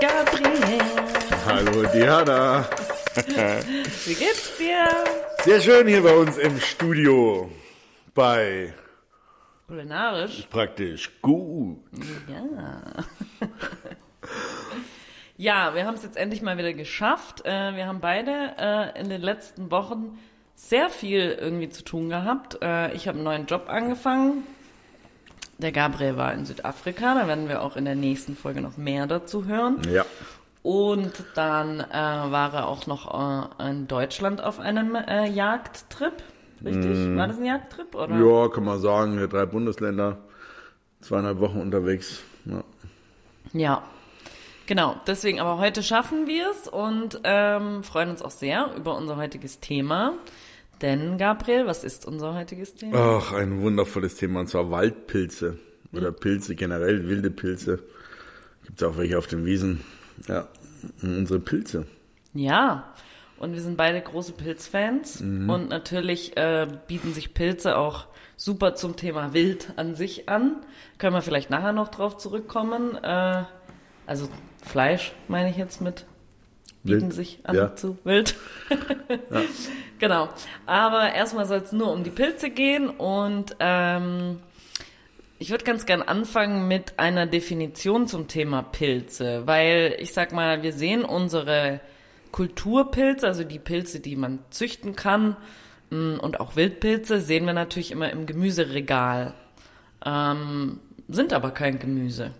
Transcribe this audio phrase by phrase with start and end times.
[0.00, 0.80] Gabriel.
[1.46, 2.64] Hallo Diana.
[4.04, 4.86] Wie geht's dir?
[5.44, 7.50] Sehr schön hier bei uns im Studio.
[8.14, 8.72] Bei
[9.66, 10.46] Kulinarisch?
[10.50, 11.78] praktisch gut.
[12.28, 12.82] Ja.
[15.36, 17.44] ja, wir haben es jetzt endlich mal wieder geschafft.
[17.44, 20.18] Äh, Wir haben beide äh, in den letzten Wochen
[20.54, 22.58] sehr viel irgendwie zu tun gehabt.
[22.62, 24.44] Äh, Ich habe einen neuen Job angefangen.
[25.58, 29.08] Der Gabriel war in Südafrika, da werden wir auch in der nächsten Folge noch mehr
[29.08, 29.82] dazu hören.
[29.92, 30.06] Ja.
[30.62, 36.12] Und dann äh, war er auch noch äh, in Deutschland auf einem äh, Jagdtrip.
[36.64, 37.16] Richtig?
[37.16, 37.94] War das ein Jagdtrip?
[37.94, 38.16] Oder?
[38.16, 40.18] Ja, kann man sagen, drei Bundesländer,
[41.00, 42.20] zweieinhalb Wochen unterwegs.
[42.44, 42.62] Ja.
[43.52, 43.82] Ja,
[44.66, 44.96] genau.
[45.06, 49.60] Deswegen, aber heute schaffen wir es und ähm, freuen uns auch sehr über unser heutiges
[49.60, 50.14] Thema.
[50.82, 53.18] Denn, Gabriel, was ist unser heutiges Thema?
[53.18, 55.58] Ach, ein wundervolles Thema, und zwar Waldpilze.
[55.92, 57.80] Oder Pilze generell, wilde Pilze.
[58.64, 59.80] Gibt es auch welche auf den Wiesen.
[60.26, 60.48] Ja,
[61.02, 61.86] unsere Pilze.
[62.34, 62.92] Ja,
[63.38, 68.96] und wir sind beide große Pilzfans und natürlich äh, bieten sich Pilze auch super zum
[68.96, 70.56] Thema Wild an sich an.
[70.98, 72.96] Können wir vielleicht nachher noch drauf zurückkommen.
[72.96, 73.44] Äh,
[74.06, 74.28] also
[74.64, 76.04] Fleisch meine ich jetzt mit
[76.82, 77.76] bieten Wild, sich an ja.
[77.76, 78.34] zu Wild.
[79.98, 80.28] Genau.
[80.66, 84.38] Aber erstmal soll es nur um die Pilze gehen und ähm,
[85.40, 90.62] ich würde ganz gern anfangen mit einer Definition zum Thema Pilze, weil ich sag mal,
[90.62, 91.80] wir sehen unsere
[92.32, 95.36] Kulturpilze, also die Pilze, die man züchten kann
[95.90, 99.34] mh, und auch Wildpilze, sehen wir natürlich immer im Gemüseregal,
[100.04, 102.32] ähm, sind aber kein Gemüse.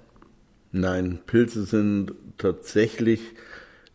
[0.73, 3.21] Nein, Pilze sind tatsächlich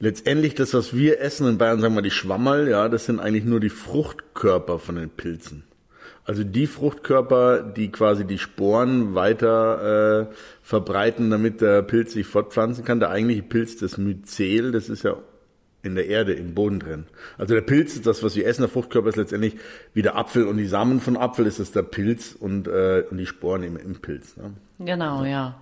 [0.04, 3.46] letztendlich das, was wir essen in Bayern, sagen wir die Schwammerl, ja, das sind eigentlich
[3.46, 5.64] nur die Fruchtkörper von den Pilzen.
[6.26, 12.84] Also die Fruchtkörper, die quasi die Sporen weiter äh, verbreiten, damit der Pilz sich fortpflanzen
[12.84, 13.00] kann.
[13.00, 15.16] Der eigentliche Pilz, das Myzel, das ist ja
[15.84, 17.06] in der Erde, im Boden drin.
[17.38, 19.56] Also der Pilz, das, was wir essen, der Fruchtkörper ist letztendlich
[19.94, 23.18] wie der Apfel und die Samen von Apfel ist es der Pilz und, äh, und
[23.18, 24.36] die Sporen im, im Pilz.
[24.36, 24.54] Ne?
[24.80, 25.62] Genau, ja.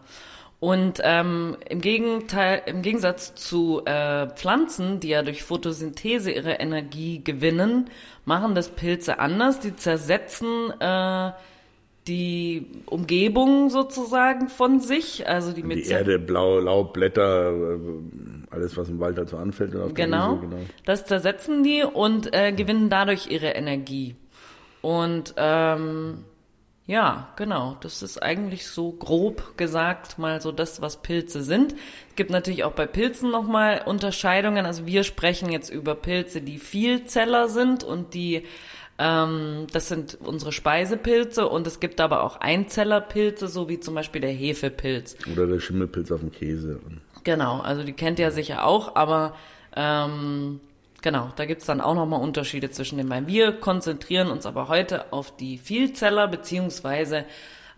[0.61, 7.23] Und ähm, im Gegenteil, im Gegensatz zu äh, Pflanzen, die ja durch Photosynthese ihre Energie
[7.23, 7.89] gewinnen,
[8.25, 9.59] machen das Pilze anders.
[9.59, 11.31] Die zersetzen äh,
[12.07, 17.79] die Umgebung sozusagen von sich, also die, Die Erde, Blau, Laub, Blätter, äh,
[18.51, 19.73] alles, was im Wald so anfällt.
[19.73, 20.35] Oder auf Genau.
[20.35, 20.61] Wiese, genau.
[20.85, 24.15] Das zersetzen die und äh, gewinnen dadurch ihre Energie.
[24.83, 26.23] Und ähm,
[26.91, 27.77] ja, genau.
[27.79, 31.73] Das ist eigentlich so grob gesagt mal so das, was Pilze sind.
[32.09, 34.65] Es gibt natürlich auch bei Pilzen nochmal Unterscheidungen.
[34.65, 38.43] Also wir sprechen jetzt über Pilze, die Vielzeller sind und die
[38.99, 44.19] ähm, das sind unsere Speisepilze und es gibt aber auch Einzellerpilze, so wie zum Beispiel
[44.19, 45.15] der Hefepilz.
[45.31, 46.81] Oder der Schimmelpilz auf dem Käse.
[47.23, 49.33] Genau, also die kennt ihr sicher auch, aber
[49.77, 50.59] ähm,
[51.01, 53.27] genau, da gibt's dann auch nochmal Unterschiede zwischen den beiden.
[53.27, 57.25] Wir konzentrieren uns aber heute auf die Vielzeller, beziehungsweise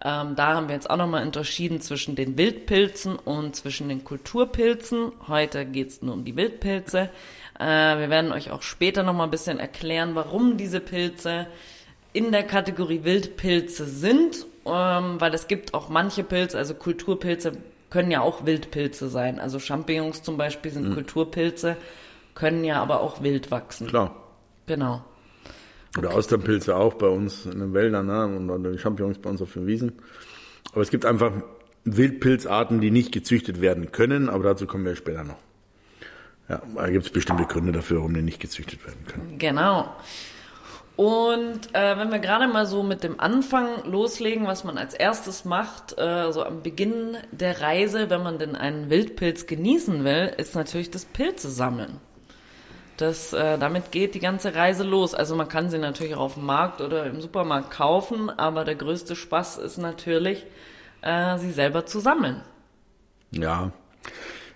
[0.03, 5.13] ähm, da haben wir jetzt auch nochmal unterschieden zwischen den Wildpilzen und zwischen den Kulturpilzen.
[5.28, 7.09] Heute geht's nur um die Wildpilze.
[7.57, 11.47] Äh, wir werden euch auch später nochmal ein bisschen erklären, warum diese Pilze
[12.12, 17.53] in der Kategorie Wildpilze sind, ähm, weil es gibt auch manche Pilze, also Kulturpilze
[17.89, 19.39] können ja auch Wildpilze sein.
[19.39, 21.78] Also Champignons zum Beispiel sind Kulturpilze,
[22.35, 23.88] können ja aber auch wild wachsen.
[23.88, 24.16] Klar.
[24.66, 25.03] Genau.
[25.97, 28.25] Oder Austernpilze auch bei uns in den Wäldern ne?
[28.25, 29.94] und die Champignons bei uns auf den Wiesen.
[30.71, 31.31] Aber es gibt einfach
[31.85, 35.38] Wildpilzarten, die nicht gezüchtet werden können, aber dazu kommen wir später noch.
[36.49, 39.38] Ja, da gibt es bestimmte Gründe dafür, warum die nicht gezüchtet werden können.
[39.38, 39.94] Genau.
[40.95, 45.44] Und äh, wenn wir gerade mal so mit dem Anfang loslegen, was man als erstes
[45.44, 50.53] macht, äh, so am Beginn der Reise, wenn man denn einen Wildpilz genießen will, ist
[50.53, 52.00] natürlich das Pilze sammeln.
[52.98, 55.14] Das, äh, damit geht die ganze Reise los.
[55.14, 58.76] Also man kann sie natürlich auch auf dem Markt oder im Supermarkt kaufen, aber der
[58.76, 60.46] größte Spaß ist natürlich,
[61.02, 62.42] äh, sie selber zu sammeln.
[63.31, 63.72] Ja.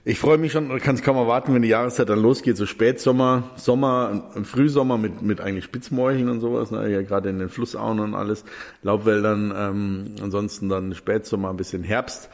[0.05, 3.49] Ich freue mich schon, kann es kaum erwarten, wenn die Jahreszeit dann losgeht, so Spätsommer,
[3.57, 6.89] Sommer, Frühsommer mit, mit eigentlich Spitzmorcheln und sowas, ne?
[6.89, 8.45] ja gerade in den Flussauen und alles,
[8.83, 12.29] Laubwäldern, ähm, ansonsten dann Spätsommer, ein bisschen Herbst.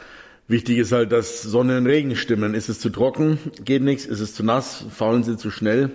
[0.47, 2.53] Wichtig ist halt, dass Sonne und Regen stimmen.
[2.53, 4.05] Ist es zu trocken, geht nichts.
[4.05, 5.91] Ist es zu nass, faulen sie zu schnell,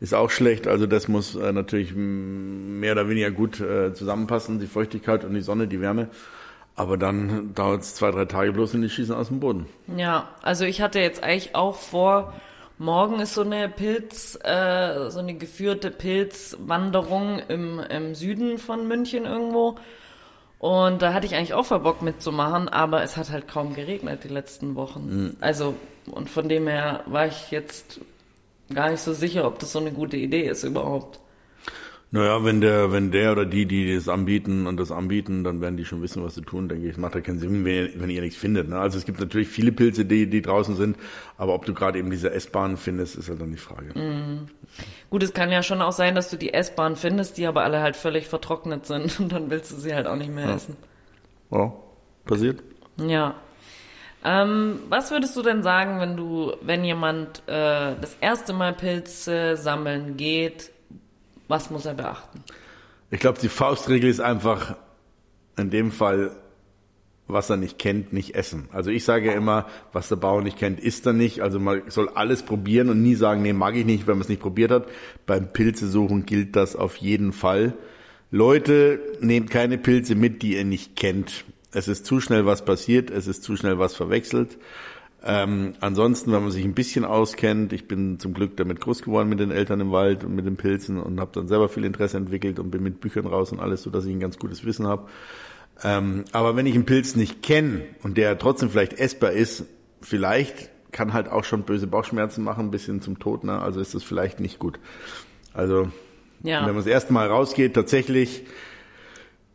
[0.00, 0.66] ist auch schlecht.
[0.66, 5.42] Also das muss äh, natürlich mehr oder weniger gut äh, zusammenpassen, die Feuchtigkeit und die
[5.42, 6.08] Sonne, die Wärme.
[6.74, 9.66] Aber dann dauert es zwei, drei Tage bloß und die schießen aus dem Boden.
[9.94, 12.32] Ja, also ich hatte jetzt eigentlich auch vor,
[12.78, 19.26] morgen ist so eine Pilz, äh, so eine geführte Pilzwanderung im, im Süden von München
[19.26, 19.76] irgendwo.
[20.62, 24.22] Und da hatte ich eigentlich auch voll Bock mitzumachen, aber es hat halt kaum geregnet
[24.22, 25.24] die letzten Wochen.
[25.24, 25.36] Mhm.
[25.40, 25.74] Also,
[26.06, 28.00] und von dem her war ich jetzt
[28.72, 31.18] gar nicht so sicher, ob das so eine gute Idee ist überhaupt.
[32.12, 35.76] Naja, wenn der, wenn der oder die, die das anbieten und das anbieten, dann werden
[35.76, 36.96] die schon wissen, was sie tun, denke ich.
[36.96, 38.68] Macht ja keinen Sinn, wenn ihr, wenn ihr nichts findet.
[38.68, 38.78] Ne?
[38.78, 40.96] Also es gibt natürlich viele Pilze, die, die draußen sind,
[41.38, 43.98] aber ob du gerade eben diese S-Bahn findest, ist halt dann die Frage.
[43.98, 44.46] Mhm.
[45.12, 47.82] Gut, es kann ja schon auch sein, dass du die S-Bahn findest, die aber alle
[47.82, 50.54] halt völlig vertrocknet sind und dann willst du sie halt auch nicht mehr ja.
[50.54, 50.74] essen.
[51.50, 51.70] Ja,
[52.24, 52.62] passiert.
[52.96, 53.34] Ja.
[54.24, 59.58] Ähm, was würdest du denn sagen, wenn du, wenn jemand äh, das erste Mal Pilze
[59.58, 60.70] sammeln geht,
[61.46, 62.42] was muss er beachten?
[63.10, 64.76] Ich glaube, die Faustregel ist einfach
[65.58, 66.30] in dem Fall,
[67.32, 68.68] was er nicht kennt, nicht essen.
[68.72, 71.40] Also ich sage ja immer, was der Bauer nicht kennt, isst er nicht.
[71.40, 74.28] Also man soll alles probieren und nie sagen, nee, mag ich nicht, wenn man es
[74.28, 74.86] nicht probiert hat.
[75.26, 77.74] Beim Pilzesuchen gilt das auf jeden Fall.
[78.30, 81.44] Leute, nehmt keine Pilze mit, die ihr nicht kennt.
[81.72, 84.58] Es ist zu schnell was passiert, es ist zu schnell was verwechselt.
[85.24, 89.28] Ähm, ansonsten, wenn man sich ein bisschen auskennt, ich bin zum Glück damit groß geworden
[89.28, 92.16] mit den Eltern im Wald und mit den Pilzen und habe dann selber viel Interesse
[92.16, 94.86] entwickelt und bin mit Büchern raus und alles, so dass ich ein ganz gutes Wissen
[94.86, 95.08] habe.
[95.84, 99.64] Ähm, aber wenn ich einen Pilz nicht kenne und der trotzdem vielleicht essbar ist,
[100.00, 103.60] vielleicht kann halt auch schon böse Bauchschmerzen machen, ein bisschen zum Tod, ne?
[103.60, 104.78] also ist das vielleicht nicht gut.
[105.54, 105.90] Also
[106.42, 106.60] ja.
[106.60, 108.44] wenn man das erste Mal rausgeht, tatsächlich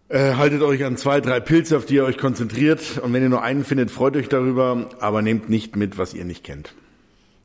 [0.10, 2.98] äh, haltet euch an zwei, drei Pilze, auf die ihr euch konzentriert.
[3.00, 6.26] Und wenn ihr nur einen findet, freut euch darüber, aber nehmt nicht mit, was ihr
[6.26, 6.74] nicht kennt.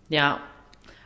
[0.08, 0.40] Ja.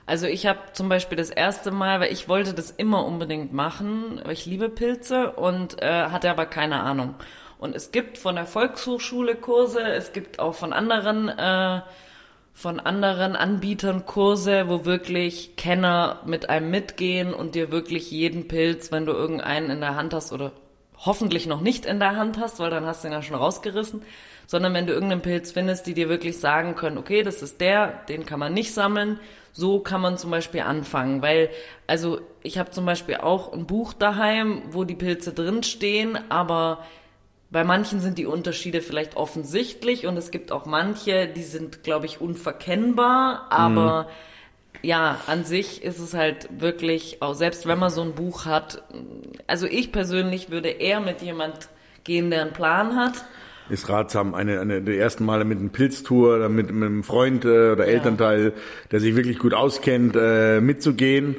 [0.09, 4.21] Also ich habe zum Beispiel das erste Mal, weil ich wollte das immer unbedingt machen,
[4.23, 7.15] weil ich liebe Pilze und äh, hatte aber keine Ahnung.
[7.59, 11.81] Und es gibt von der Volkshochschule Kurse, es gibt auch von anderen äh,
[12.57, 18.91] von anderen Anbietern Kurse, wo wirklich Kenner mit einem mitgehen und dir wirklich jeden Pilz,
[18.91, 20.53] wenn du irgendeinen in der Hand hast oder
[20.97, 24.01] hoffentlich noch nicht in der Hand hast, weil dann hast du ihn ja schon rausgerissen,
[24.47, 27.89] sondern wenn du irgendeinen Pilz findest, die dir wirklich sagen können, okay, das ist der,
[28.09, 29.21] den kann man nicht sammeln,
[29.53, 31.51] so kann man zum Beispiel anfangen, weil,
[31.87, 36.87] also ich habe zum Beispiel auch ein Buch daheim, wo die Pilze drinstehen, aber
[37.57, 42.05] bei manchen sind die Unterschiede vielleicht offensichtlich und es gibt auch manche, die sind, glaube
[42.05, 44.09] ich, unverkennbar, aber mhm
[44.83, 48.83] ja, an sich ist es halt wirklich, auch selbst wenn man so ein Buch hat,
[49.47, 51.71] also ich persönlich würde eher mit jemand
[52.05, 53.25] gehen, der einen Plan hat.
[53.71, 57.47] Ist ratsam, eine, eine der ersten Male mit einem Pilztour oder mit, mit einem Freund
[57.47, 58.53] äh, oder Elternteil,
[58.93, 61.37] der sich wirklich gut auskennt, äh, mitzugehen.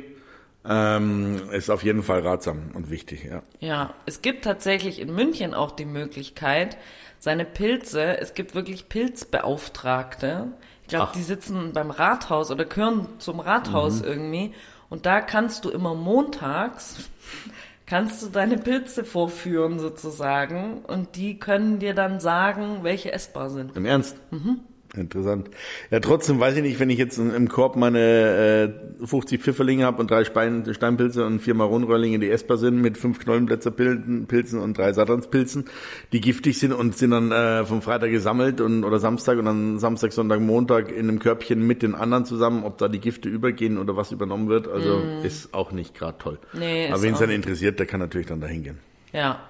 [0.68, 3.42] Ähm, ist auf jeden Fall ratsam und wichtig, ja.
[3.60, 6.78] Ja, es gibt tatsächlich in München auch die Möglichkeit,
[7.20, 10.52] seine Pilze, es gibt wirklich Pilzbeauftragte,
[10.88, 14.08] ich glaube, die sitzen beim Rathaus oder gehören zum Rathaus mhm.
[14.08, 14.54] irgendwie.
[14.90, 17.10] Und da kannst du immer montags,
[17.86, 20.86] kannst du deine Pilze vorführen sozusagen.
[20.86, 23.76] Und die können dir dann sagen, welche essbar sind.
[23.76, 24.16] Im Ernst?
[24.32, 24.62] Mhm.
[24.96, 25.50] Interessant.
[25.92, 30.00] Ja, trotzdem weiß ich nicht, wenn ich jetzt im Korb meine äh, 50 Pfifferlinge habe
[30.00, 34.94] und drei Spein, Steinpilze und vier Maronröhrlinge, die essbar sind, mit fünf Knollenblätterpilzen und drei
[34.94, 35.66] Saturnspilzen,
[36.14, 39.80] die giftig sind und sind dann äh, vom Freitag gesammelt und oder Samstag und dann
[39.80, 43.78] Samstag, Sonntag, Montag in einem Körbchen mit den anderen zusammen, ob da die Gifte übergehen
[43.78, 44.68] oder was übernommen wird.
[44.68, 45.26] Also mm.
[45.26, 46.40] ist auch nicht gerade toll.
[46.54, 48.80] Nee, Aber wen es dann interessiert, der kann natürlich dann dahin gehen.
[49.12, 49.42] Ja,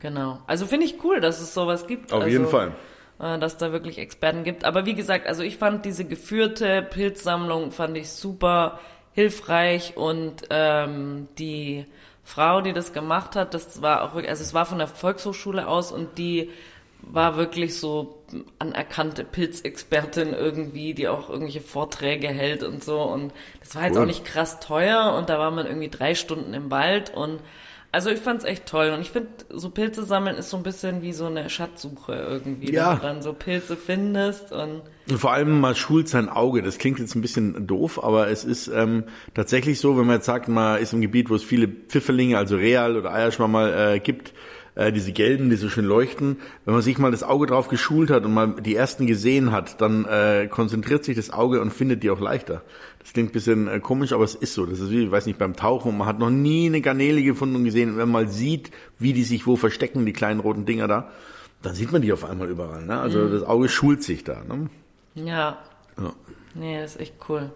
[0.00, 0.40] genau.
[0.46, 2.12] Also finde ich cool, dass es sowas gibt.
[2.12, 2.72] Auf also, jeden Fall.
[3.20, 4.64] Äh, dass da wirklich Experten gibt.
[4.64, 8.78] Aber wie gesagt, also ich fand diese geführte Pilzsammlung fand ich super
[9.12, 11.84] hilfreich und ähm, die
[12.22, 15.66] Frau, die das gemacht hat, das war auch wirklich, also es war von der Volkshochschule
[15.66, 16.50] aus und die
[17.00, 18.22] war wirklich so
[18.60, 24.02] anerkannte Pilzexpertin irgendwie, die auch irgendwelche Vorträge hält und so und das war jetzt cool.
[24.02, 27.40] auch nicht krass teuer und da war man irgendwie drei Stunden im Wald und
[27.90, 31.02] also ich fand's echt toll und ich finde, so Pilze sammeln ist so ein bisschen
[31.02, 32.90] wie so eine Schatzsuche irgendwie, ja.
[32.90, 36.62] wenn du dann so Pilze findest und und vor allem mal schult sein Auge.
[36.62, 40.26] Das klingt jetzt ein bisschen doof, aber es ist ähm, tatsächlich so, wenn man jetzt
[40.26, 44.34] sagt, man ist im Gebiet, wo es viele Pfifferlinge, also Real oder Eierschwammerl äh, gibt,
[44.78, 46.36] äh, diese gelben, die so schön leuchten.
[46.64, 49.80] Wenn man sich mal das Auge drauf geschult hat und mal die ersten gesehen hat,
[49.80, 52.62] dann äh, konzentriert sich das Auge und findet die auch leichter.
[53.00, 54.66] Das klingt ein bisschen äh, komisch, aber es ist so.
[54.66, 55.98] Das ist wie, ich weiß nicht, beim Tauchen.
[55.98, 57.90] Man hat noch nie eine Garnele gefunden und gesehen.
[57.90, 58.70] Und wenn man mal sieht,
[59.00, 61.10] wie die sich wo verstecken, die kleinen roten Dinger da,
[61.60, 62.86] dann sieht man die auf einmal überall.
[62.86, 63.00] Ne?
[63.00, 63.32] Also mhm.
[63.32, 64.44] das Auge schult sich da.
[64.48, 64.70] Ne?
[65.16, 65.58] Ja.
[66.00, 66.12] ja.
[66.54, 67.50] Nee, das ist echt cool.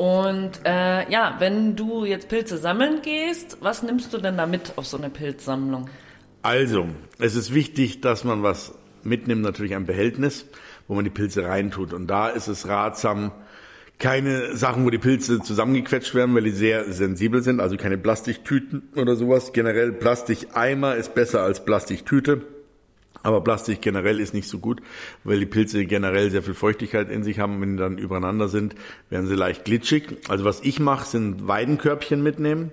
[0.00, 4.72] Und äh, ja, wenn du jetzt Pilze sammeln gehst, was nimmst du denn da mit
[4.76, 5.90] auf so eine Pilzsammlung?
[6.40, 6.86] Also,
[7.18, 10.46] es ist wichtig, dass man was mitnimmt, natürlich ein Behältnis,
[10.88, 11.92] wo man die Pilze reintut.
[11.92, 13.32] Und da ist es ratsam,
[13.98, 18.88] keine Sachen, wo die Pilze zusammengequetscht werden, weil die sehr sensibel sind, also keine Plastiktüten
[18.96, 19.52] oder sowas.
[19.52, 22.40] Generell Plastikeimer ist besser als Plastiktüte.
[23.22, 24.80] Aber Plastik generell ist nicht so gut,
[25.24, 27.60] weil die Pilze generell sehr viel Feuchtigkeit in sich haben.
[27.60, 28.74] Wenn die dann übereinander sind,
[29.10, 30.16] werden sie leicht glitschig.
[30.28, 32.72] Also was ich mache, sind Weidenkörbchen mitnehmen.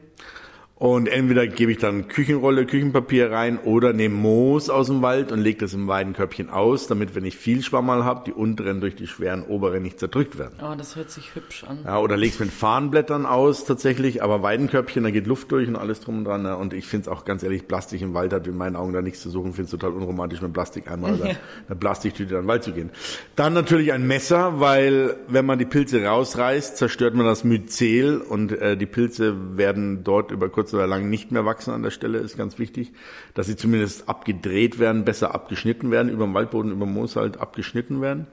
[0.79, 5.39] Und entweder gebe ich dann Küchenrolle, Küchenpapier rein oder nehme Moos aus dem Wald und
[5.39, 9.07] lege das im Weidenkörbchen aus, damit, wenn ich viel Schwammerl habe, die unteren durch die
[9.07, 10.53] schweren oberen nicht zerdrückt werden.
[10.61, 11.79] Oh, das hört sich hübsch an.
[11.83, 15.99] Ja, oder leg's mit Farnblättern aus tatsächlich, aber Weidenkörbchen, da geht Luft durch und alles
[15.99, 16.45] drum und dran.
[16.45, 16.53] Ja.
[16.53, 19.01] Und ich finde es auch ganz ehrlich, Plastik im Wald hat in meinen Augen da
[19.01, 19.53] nichts zu suchen.
[19.53, 21.25] Finde es total unromantisch, mit Plastik einmal oder
[21.67, 22.91] eine Plastiktüte in den Wald zu gehen.
[23.35, 28.51] Dann natürlich ein Messer, weil wenn man die Pilze rausreißt, zerstört man das Myzel und
[28.51, 32.19] äh, die Pilze werden dort über kurz oder lang nicht mehr wachsen an der Stelle,
[32.19, 32.93] ist ganz wichtig,
[33.33, 37.39] dass sie zumindest abgedreht werden, besser abgeschnitten werden, über dem Waldboden, über dem Moos halt
[37.39, 38.27] abgeschnitten werden.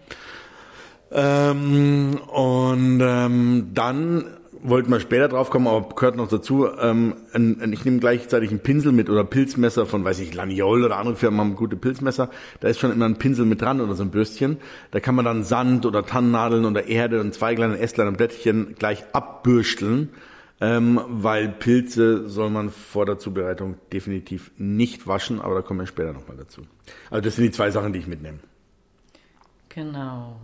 [1.12, 4.24] Ähm, und ähm, dann
[4.64, 8.50] wollten wir später drauf kommen, aber gehört noch dazu, ähm, ein, ein, ich nehme gleichzeitig
[8.50, 12.30] einen Pinsel mit oder Pilzmesser von, weiß ich, Laniol oder andere Firmen haben gute Pilzmesser.
[12.60, 14.56] Da ist schon immer ein Pinsel mit dran oder so ein Bürstchen.
[14.90, 19.04] Da kann man dann Sand oder Tannennadeln oder Erde und Zweiglein, Ästlein und Blättchen gleich
[19.12, 20.08] abbürsteln
[20.60, 25.86] ähm, weil Pilze soll man vor der Zubereitung definitiv nicht waschen, aber da kommen wir
[25.86, 26.62] später nochmal dazu.
[27.10, 28.38] Also das sind die zwei Sachen, die ich mitnehme.
[29.68, 30.40] Genau.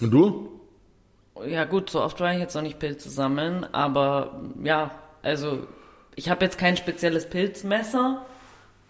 [0.00, 0.60] Und du?
[1.46, 4.92] Ja gut, so oft war ich jetzt noch nicht Pilze sammeln, aber ja,
[5.22, 5.66] also
[6.14, 8.24] ich habe jetzt kein spezielles Pilzmesser,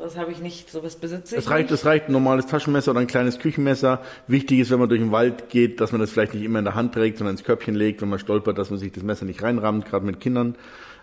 [0.02, 1.42] das habe ich nicht, sowas besitze ich.
[1.42, 4.02] Es reicht, es reicht ein normales Taschenmesser oder ein kleines Küchenmesser.
[4.26, 6.64] Wichtig ist, wenn man durch den Wald geht, dass man das vielleicht nicht immer in
[6.64, 9.24] der Hand trägt, sondern ins Körbchen legt, wenn man stolpert, dass man sich das Messer
[9.24, 10.56] nicht reinrammt, gerade mit Kindern.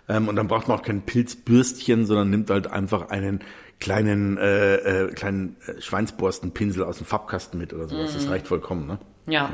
[0.08, 3.40] Ähm, und dann braucht man auch kein Pilzbürstchen, sondern nimmt halt einfach einen
[3.78, 8.12] kleinen, äh, äh, kleinen äh, Schweinsborstenpinsel aus dem Farbkasten mit oder sowas.
[8.12, 8.18] Mhm.
[8.18, 8.98] Das reicht vollkommen, ne?
[9.26, 9.50] Ja.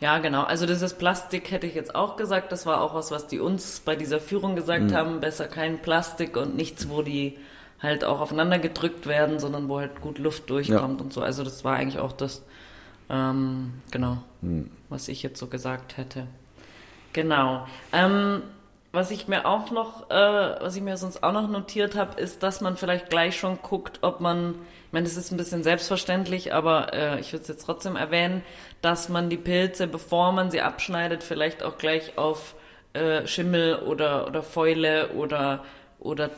[0.00, 0.42] Ja, genau.
[0.42, 2.52] Also dieses Plastik hätte ich jetzt auch gesagt.
[2.52, 4.94] Das war auch was, was die uns bei dieser Führung gesagt mhm.
[4.94, 5.20] haben.
[5.20, 7.38] Besser kein Plastik und nichts, wo die
[7.84, 11.04] halt auch aufeinander gedrückt werden, sondern wo halt gut Luft durchkommt ja.
[11.04, 11.22] und so.
[11.22, 12.42] Also das war eigentlich auch das,
[13.08, 14.70] ähm, genau, hm.
[14.88, 16.26] was ich jetzt so gesagt hätte.
[17.12, 17.66] Genau.
[17.92, 18.42] Ähm,
[18.94, 22.42] was ich mir auch noch, äh, was ich mir sonst auch noch notiert habe, ist,
[22.42, 24.50] dass man vielleicht gleich schon guckt, ob man,
[24.86, 28.42] ich meine, das ist ein bisschen selbstverständlich, aber äh, ich würde es jetzt trotzdem erwähnen,
[28.82, 32.54] dass man die Pilze, bevor man sie abschneidet, vielleicht auch gleich auf
[32.92, 35.64] äh, Schimmel oder, oder Fäule oder,
[35.98, 36.30] oder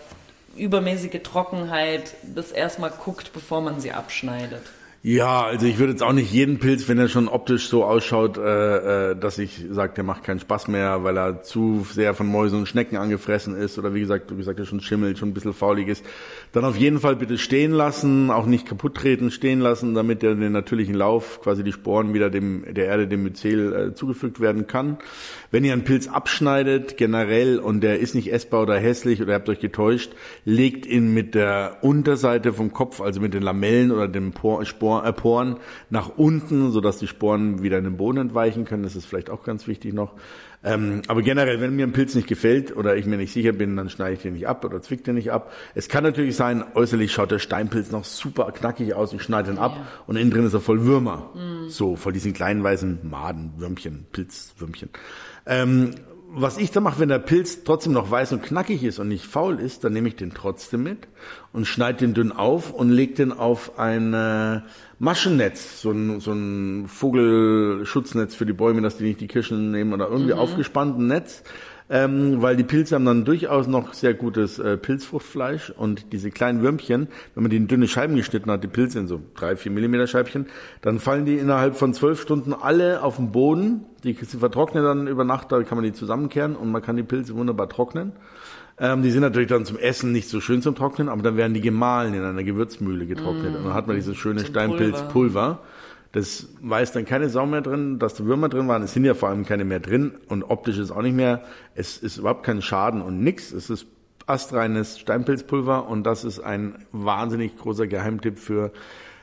[0.57, 4.63] übermäßige Trockenheit das erstmal guckt, bevor man sie abschneidet.
[5.09, 8.39] Ja, also ich würde jetzt auch nicht jeden Pilz, wenn er schon optisch so ausschaut,
[8.39, 12.27] äh, äh, dass ich sage, der macht keinen Spaß mehr, weil er zu sehr von
[12.27, 15.33] Mäusen und Schnecken angefressen ist oder wie gesagt, wie gesagt, er schon schimmelt, schon ein
[15.33, 16.05] bisschen faulig ist,
[16.51, 20.35] dann auf jeden Fall bitte stehen lassen, auch nicht kaputt treten, stehen lassen, damit er
[20.35, 24.67] den natürlichen Lauf, quasi die Sporen wieder dem der Erde, dem Myzel äh, zugefügt werden
[24.67, 24.99] kann.
[25.51, 29.35] Wenn ihr einen Pilz abschneidet, generell, und der ist nicht essbar oder hässlich oder ihr
[29.37, 30.13] habt euch getäuscht,
[30.45, 35.13] legt ihn mit der Unterseite vom Kopf, also mit den Lamellen oder den Sporen äh,
[35.13, 35.57] Poren
[35.91, 38.83] nach unten, sodass die Sporen wieder in den Boden entweichen können.
[38.83, 40.15] Das ist vielleicht auch ganz wichtig noch.
[40.67, 43.77] Ähm, aber generell, wenn mir ein Pilz nicht gefällt oder ich mir nicht sicher bin,
[43.77, 45.53] dann schneide ich den nicht ab oder zwick den nicht ab.
[45.77, 49.59] Es kann natürlich sein, äußerlich schaut der Steinpilz noch super knackig aus, ich schneide den
[49.59, 49.87] ab ja.
[50.09, 51.31] und innen drin ist er voll Würmer.
[51.35, 51.69] Mhm.
[51.69, 54.91] So, voll diesen kleinen weißen Maden, Würmchen, Pilzwürmchen.
[55.47, 55.95] Ähm,
[56.39, 59.25] was ich da mache, wenn der Pilz trotzdem noch weiß und knackig ist und nicht
[59.25, 61.09] faul ist, dann nehme ich den trotzdem mit
[61.55, 64.61] und schneide den dünn auf und lege den auf ein äh,
[64.99, 69.95] Maschennetz, so ein, so ein Vogelschutznetz für die Bäume, dass die nicht die Kirschen nehmen
[69.95, 70.41] oder irgendwie mhm.
[70.41, 71.43] aufgespannten Netz
[71.89, 76.63] ähm, weil die Pilze haben dann durchaus noch sehr gutes äh, Pilzfruchtfleisch und diese kleinen
[76.63, 79.71] Würmchen, wenn man die in dünne Scheiben geschnitten hat, die Pilze in so drei, vier
[79.71, 80.47] Millimeter Scheibchen,
[80.83, 83.85] dann fallen die innerhalb von zwölf Stunden alle auf den Boden.
[84.03, 87.03] Die sie vertrocknen dann über Nacht, da kann man die zusammenkehren und man kann die
[87.03, 88.13] Pilze wunderbar trocknen.
[88.79, 91.55] Ähm, die sind natürlich dann zum Essen nicht so schön zum Trocknen, aber dann werden
[91.55, 95.61] die gemahlen in einer Gewürzmühle getrocknet mm, und dann hat man dieses schöne Steinpilzpulver.
[96.17, 98.83] Das weiß dann keine Sau mehr drin, dass da Würmer drin waren.
[98.83, 101.43] Es sind ja vor allem keine mehr drin und optisch ist auch nicht mehr.
[101.75, 103.53] Es ist überhaupt kein Schaden und nix.
[103.53, 103.87] Es ist
[104.27, 108.73] astreines Steinpilzpulver und das ist ein wahnsinnig großer Geheimtipp für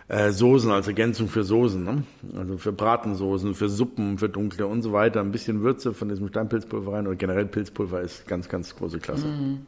[0.08, 1.84] äh, Soßen, als Ergänzung für Soßen.
[1.84, 2.04] Ne?
[2.38, 5.22] Also für Bratensoßen, für Suppen, für dunkle und so weiter.
[5.22, 9.26] Ein bisschen Würze von diesem Steinpilzpulver rein oder generell Pilzpulver ist ganz, ganz große Klasse.
[9.26, 9.66] Mhm.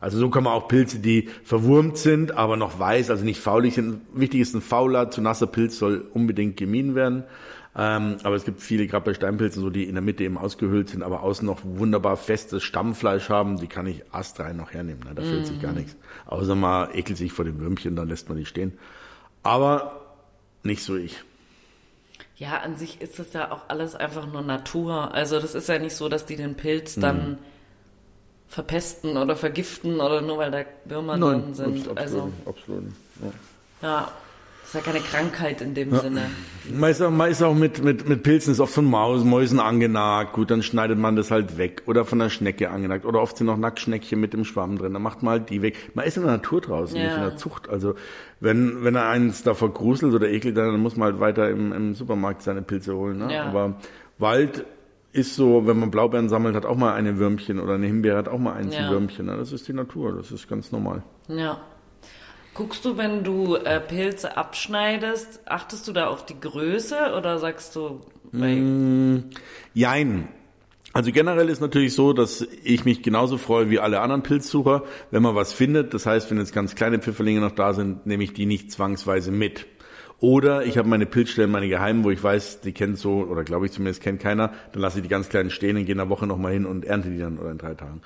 [0.00, 3.74] Also so kann man auch Pilze, die verwurmt sind, aber noch weiß, also nicht faulig
[3.74, 4.00] sind.
[4.14, 7.24] Wichtig ist ein fauler, zu nasser Pilz soll unbedingt gemieden werden.
[7.76, 10.88] Ähm, aber es gibt viele, gerade bei Steinpilzen, so die in der Mitte eben ausgehöhlt
[10.88, 15.04] sind, aber außen noch wunderbar festes Stammfleisch haben, die kann ich astrein noch hernehmen.
[15.04, 15.14] Ne?
[15.14, 15.44] Da fehlt mm.
[15.44, 15.78] sich gar mhm.
[15.78, 15.96] nichts.
[16.26, 18.72] Außer man ekelt sich vor dem Würmchen, dann lässt man die stehen.
[19.44, 20.00] Aber
[20.64, 21.22] nicht so ich.
[22.36, 25.14] Ja, an sich ist das ja auch alles einfach nur Natur.
[25.14, 27.38] Also das ist ja nicht so, dass die den Pilz dann
[28.50, 31.76] verpesten oder vergiften oder nur weil da Würmer drin sind.
[31.88, 32.82] absolut, also absolut.
[33.22, 33.88] Ja.
[33.88, 34.10] ja,
[34.60, 36.22] das ist ja keine Krankheit in dem Sinne.
[36.72, 39.60] Man ist auch, man ist auch mit, mit, mit Pilzen ist oft von Maus, Mäusen
[39.60, 40.32] angenagt.
[40.32, 41.82] Gut, dann schneidet man das halt weg.
[41.86, 43.04] Oder von der Schnecke angenagt.
[43.04, 44.92] Oder oft sind noch Nacktschneckchen mit dem Schwamm drin.
[44.94, 45.76] Dann macht man halt die weg.
[45.94, 47.04] Man ist in der Natur draußen, Ja.
[47.04, 47.68] nicht in der Zucht.
[47.68, 47.94] Also
[48.40, 51.94] wenn, wenn er eins da vergruselt oder ekelt, dann muss man halt weiter im, im
[51.94, 53.18] Supermarkt seine Pilze holen.
[53.18, 53.32] Ne?
[53.32, 53.44] Ja.
[53.44, 53.76] Aber
[54.18, 54.64] Wald
[55.12, 57.58] ist so, wenn man Blaubeeren sammelt, hat auch mal eine Würmchen.
[57.58, 58.86] Oder eine Himbeere hat auch mal eins Ja.
[58.86, 59.26] ein Würmchen.
[59.26, 59.36] Ne?
[59.36, 60.14] Das ist die Natur.
[60.16, 61.02] Das ist ganz normal.
[61.28, 61.60] Ja.
[62.54, 67.76] Guckst du, wenn du äh, Pilze abschneidest, achtest du da auf die Größe oder sagst
[67.76, 68.00] du,
[68.32, 69.24] weil,
[69.74, 70.28] Jein.
[70.92, 75.22] Also generell ist natürlich so, dass ich mich genauso freue wie alle anderen Pilzsucher, wenn
[75.22, 75.94] man was findet.
[75.94, 79.30] Das heißt, wenn jetzt ganz kleine Pfifferlinge noch da sind, nehme ich die nicht zwangsweise
[79.30, 79.66] mit.
[80.20, 83.66] Oder ich habe meine Pilzstellen, meine geheimen, wo ich weiß, die kennt so, oder glaube
[83.66, 86.10] ich zumindest kennt keiner, dann lasse ich die ganz kleinen stehen und gehe in einer
[86.10, 88.02] Woche nochmal hin und ernte die dann oder in drei Tagen.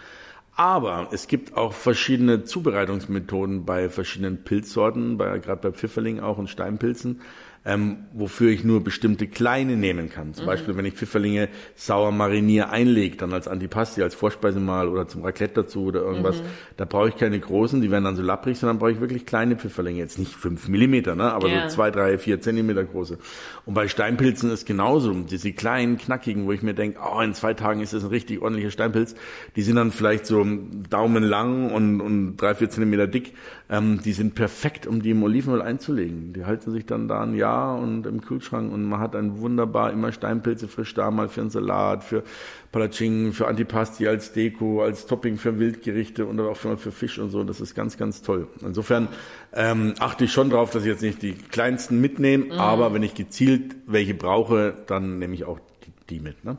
[0.56, 6.48] Aber es gibt auch verschiedene Zubereitungsmethoden bei verschiedenen Pilzsorten, bei, gerade bei Pfifferlingen auch und
[6.48, 7.20] Steinpilzen,
[7.66, 10.34] ähm, wofür ich nur bestimmte kleine nehmen kann.
[10.34, 15.08] Zum Beispiel, wenn ich Pfifferlinge sauer mariniere, einlege, dann als Antipasti, als Vorspeise mal oder
[15.08, 16.42] zum Raclette dazu oder irgendwas,
[16.76, 19.56] da brauche ich keine großen, die werden dann so lapprig, sondern brauche ich wirklich kleine
[19.56, 19.98] Pfifferlinge.
[19.98, 21.32] Jetzt nicht fünf Millimeter, ne?
[21.32, 21.68] aber Ja.
[21.68, 23.18] so zwei, drei, vier Zentimeter große.
[23.64, 25.12] Und bei Steinpilzen ist genauso.
[25.12, 28.42] Diese kleinen, knackigen, wo ich mir denke, oh, in zwei Tagen ist das ein richtig
[28.42, 29.14] ordentlicher Steinpilz.
[29.56, 30.46] Die sind dann vielleicht so
[30.90, 33.32] daumenlang und, und drei, vier Zentimeter dick.
[33.74, 36.32] Ähm, die sind perfekt, um die im Olivenöl einzulegen.
[36.32, 39.92] Die halten sich dann da ein Jahr und im Kühlschrank und man hat ein wunderbar
[39.92, 42.22] immer Steinpilze frisch da, mal für einen Salat, für
[42.70, 47.30] Palatschinken, für Antipasti als Deko, als Topping für Wildgerichte und auch für, für Fisch und
[47.30, 47.42] so.
[47.42, 48.46] Das ist ganz, ganz toll.
[48.60, 49.08] Insofern
[49.52, 53.14] ähm, achte ich schon drauf, dass ich jetzt nicht die kleinsten mitnehme, aber wenn ich
[53.14, 56.44] gezielt welche brauche, dann nehme ich auch die, die mit.
[56.44, 56.58] Ne?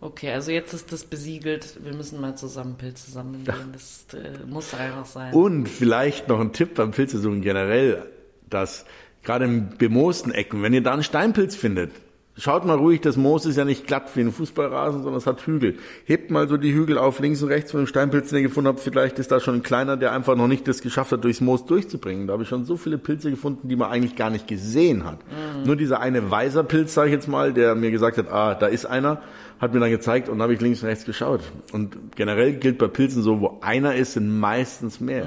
[0.00, 4.44] Okay, also jetzt ist das besiegelt, wir müssen mal zusammen Pilze sammeln gehen, das äh,
[4.46, 5.32] muss einfach sein.
[5.32, 8.06] Und vielleicht noch ein Tipp beim Pilzesuchen generell,
[8.48, 8.84] dass
[9.22, 11.92] gerade in bemoosten Ecken, wenn ihr da einen Steinpilz findet,
[12.36, 15.46] schaut mal ruhig, das Moos ist ja nicht glatt wie ein Fußballrasen, sondern es hat
[15.46, 15.76] Hügel.
[16.04, 18.68] Hebt mal so die Hügel auf links und rechts von dem Steinpilz, den ihr gefunden
[18.68, 18.80] habt.
[18.80, 21.66] Vielleicht ist da schon ein kleiner, der einfach noch nicht das geschafft hat, durchs Moos
[21.66, 22.26] durchzubringen.
[22.26, 25.18] Da habe ich schon so viele Pilze gefunden, die man eigentlich gar nicht gesehen hat.
[25.64, 28.66] Nur dieser eine weißer Pilz, sage ich jetzt mal, der mir gesagt hat, ah, da
[28.66, 29.22] ist einer,
[29.62, 31.40] hat mir dann gezeigt und dann habe ich links und rechts geschaut.
[31.72, 35.24] Und generell gilt bei Pilzen so, wo einer ist, sind meistens mehr.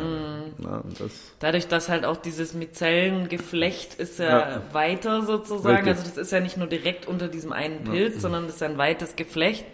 [0.62, 4.62] Ja, und das Dadurch, dass halt auch dieses Mizellengeflecht ist ja, Ja.
[4.74, 5.94] weiter sozusagen, Richtig.
[5.94, 8.68] also das ist ja nicht nur direkt unter diesem einen Pilz, sondern das ist ja
[8.68, 9.66] ein weites Geflecht.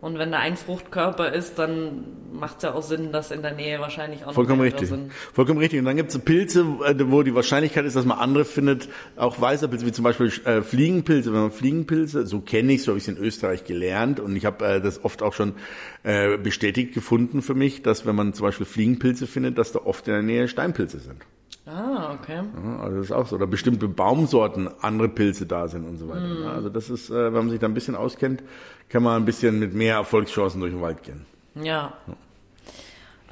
[0.00, 3.52] Und wenn da ein Fruchtkörper ist, dann macht es ja auch Sinn, dass in der
[3.54, 4.88] Nähe wahrscheinlich auch noch Vollkommen richtig.
[4.88, 5.12] sind.
[5.12, 5.78] Vollkommen richtig.
[5.78, 9.38] Und dann gibt es Pilze, äh, wo die Wahrscheinlichkeit ist, dass man andere findet, auch
[9.38, 11.32] weißer Pilze, wie zum Beispiel äh, Fliegenpilze.
[11.34, 14.46] Wenn man Fliegenpilze, so kenne ich so habe ich es in Österreich gelernt und ich
[14.46, 15.54] habe äh, das oft auch schon
[16.02, 20.08] äh, bestätigt gefunden für mich, dass wenn man zum Beispiel Fliegenpilze findet, dass da oft
[20.08, 21.26] in der Nähe Steinpilze sind.
[21.72, 22.42] Ah, okay.
[22.64, 23.36] Ja, also das ist auch so.
[23.36, 26.26] Oder bestimmte Baumsorten andere Pilze da sind und so weiter.
[26.42, 28.42] Ja, Also das ist, äh, wenn man sich da ein bisschen auskennt,
[28.88, 31.26] kann man ein bisschen mit mehr Erfolgschancen durch den Wald gehen.
[31.54, 31.92] Ja.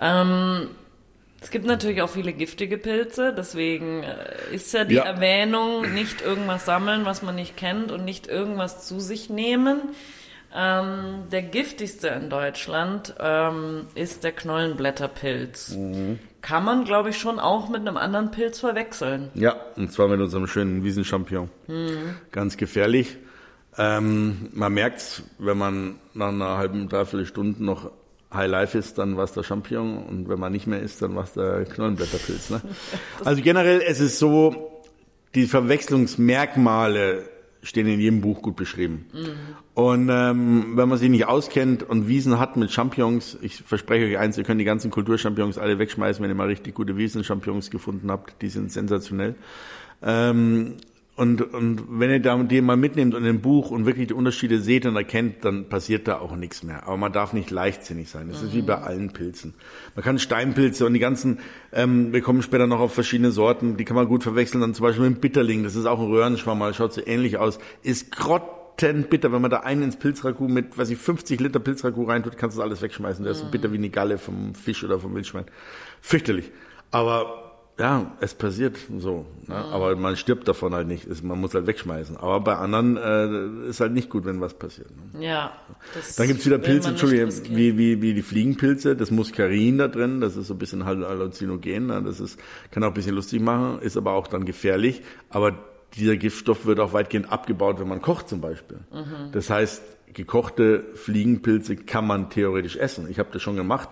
[0.01, 0.68] Ähm,
[1.40, 4.14] es gibt natürlich auch viele giftige Pilze, deswegen äh,
[4.55, 5.05] ist ja die Ja.
[5.05, 9.81] Erwähnung, nicht irgendwas sammeln, was man nicht kennt und nicht irgendwas zu sich nehmen.
[10.55, 15.77] Ähm, der giftigste in Deutschland ähm, ist der Knollenblätterpilz.
[16.49, 19.31] Kann man, glaube ich, schon auch mit einem anderen Pilz verwechseln.
[19.35, 21.51] Ja, und zwar mit unserem schönen Wiesenchampignon.
[22.33, 23.19] Ganz gefährlich.
[23.77, 27.91] Ähm, man merkt's, wenn man nach einer halben, dreiviertel Stunde noch
[28.33, 31.35] High Life ist, dann war's der Champignon und wenn man nicht mehr ist, dann war's
[31.35, 32.51] der Knollenblätterpilz.
[32.51, 32.63] Ne?
[33.25, 34.83] Also generell, es ist so,
[35.35, 37.29] die Verwechslungsmerkmale
[37.62, 39.07] stehen in jedem Buch gut beschrieben.
[39.75, 44.18] Und ähm, wenn man sich nicht auskennt und Wiesen hat mit Champignons, ich verspreche euch
[44.18, 48.11] eins, ihr könnt die ganzen Kulturchampignons alle wegschmeißen, wenn ihr mal richtig gute Wiesen-Champignons gefunden
[48.11, 48.40] habt.
[48.42, 49.35] Die sind sensationell.
[50.03, 50.77] Ähm,
[51.19, 54.61] und, und wenn ihr da die mal mitnehmt und im Buch und wirklich die Unterschiede
[54.61, 56.85] seht und erkennt, dann passiert da auch nichts mehr.
[56.85, 58.29] Aber man darf nicht leichtsinnig sein.
[58.29, 59.55] Das ist wie bei allen Pilzen.
[59.97, 61.41] Man kann Steinpilze und die ganzen,
[61.73, 64.61] ähm, wir kommen später noch auf verschiedene Sorten, die kann man gut verwechseln.
[64.61, 67.59] Dann zum Beispiel mit dem Bitterling, das ist auch ein Röhrenschwammer, schaut so ähnlich aus,
[67.83, 69.33] ist grottenbitter.
[69.33, 72.61] Wenn man da einen ins Pilzragout mit, weiß ich, 50 Liter Pilzragout reintut, kannst du
[72.61, 73.25] das alles wegschmeißen.
[73.25, 75.47] Der ist so bitter wie eine Galle vom Fisch oder vom Wildschwein.
[76.01, 76.53] Fürchterlich.
[76.93, 77.48] Aber
[77.79, 79.25] ja, es passiert so.
[79.47, 79.55] Ne?
[79.55, 81.23] Aber man stirbt davon halt nicht.
[81.23, 82.17] Man muss halt wegschmeißen.
[82.17, 84.88] Aber bei anderen äh, ist halt nicht gut, wenn was passiert.
[85.14, 85.25] Ne?
[85.25, 85.53] Ja.
[85.95, 90.21] das Dann gibt's wieder Pilze, Entschuldigung, wie, wie, wie die Fliegenpilze, das Muskarin da drin,
[90.21, 92.03] das ist so ein bisschen Hall- Halluzinogen, ne?
[92.03, 92.38] das ist,
[92.71, 95.03] kann auch ein bisschen lustig machen, ist aber auch dann gefährlich.
[95.31, 95.55] Aber
[95.95, 98.79] dieser Giftstoff wird auch weitgehend abgebaut, wenn man kocht zum Beispiel.
[99.33, 103.09] Das heißt, gekochte Fliegenpilze kann man theoretisch essen.
[103.11, 103.88] Ich habe das schon gemacht.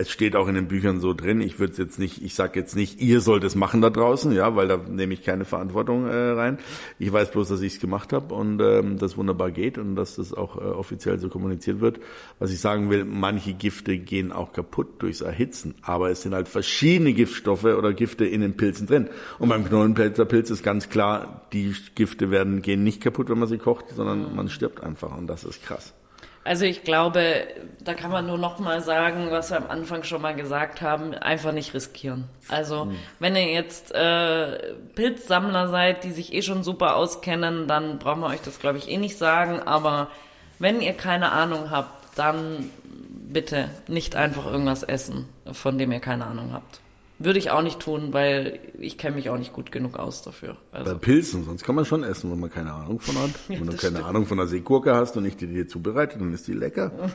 [0.00, 1.40] Es steht auch in den Büchern so drin.
[1.40, 4.54] Ich würde jetzt nicht, ich sage jetzt nicht, ihr sollt es machen da draußen, ja,
[4.54, 6.58] weil da nehme ich keine Verantwortung äh, rein.
[7.00, 10.14] Ich weiß bloß, dass ich es gemacht habe und ähm, das wunderbar geht und dass
[10.14, 11.98] das auch äh, offiziell so kommuniziert wird.
[12.38, 16.46] Was ich sagen will, manche Gifte gehen auch kaputt durchs Erhitzen, aber es sind halt
[16.46, 19.08] verschiedene Giftstoffe oder Gifte in den Pilzen drin.
[19.40, 23.58] Und beim Knollenpilzerpilz ist ganz klar, die Gifte werden gehen nicht kaputt, wenn man sie
[23.58, 25.92] kocht, sondern man stirbt einfach und das ist krass.
[26.44, 27.46] Also ich glaube,
[27.80, 31.14] da kann man nur noch mal sagen, was wir am Anfang schon mal gesagt haben,
[31.14, 32.24] einfach nicht riskieren.
[32.48, 32.96] Also mhm.
[33.18, 38.28] wenn ihr jetzt äh, Pilzsammler seid, die sich eh schon super auskennen, dann brauchen wir
[38.28, 39.60] euch das, glaube ich, eh nicht sagen.
[39.60, 40.08] Aber
[40.58, 46.26] wenn ihr keine Ahnung habt, dann bitte nicht einfach irgendwas essen, von dem ihr keine
[46.26, 46.80] Ahnung habt.
[47.20, 50.56] Würde ich auch nicht tun, weil ich kenne mich auch nicht gut genug aus dafür.
[50.70, 50.92] Also.
[50.92, 53.30] Bei Pilzen, sonst kann man schon essen, wenn man keine Ahnung von hat.
[53.48, 54.04] Ja, wenn du keine stimmt.
[54.04, 56.92] Ahnung von der Seegurke hast und nicht die dir zubereitet, dann ist die lecker.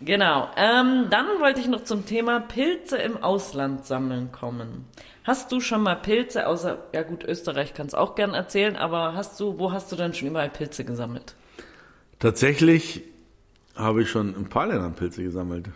[0.00, 0.48] genau.
[0.56, 4.86] Ähm, dann wollte ich noch zum Thema Pilze im Ausland sammeln kommen.
[5.24, 9.12] Hast du schon mal Pilze, außer, ja gut, Österreich kann es auch gern erzählen, aber
[9.12, 11.34] hast du, wo hast du denn schon überall Pilze gesammelt?
[12.18, 13.02] Tatsächlich
[13.74, 15.68] habe ich schon ein paar Ländern Pilze gesammelt.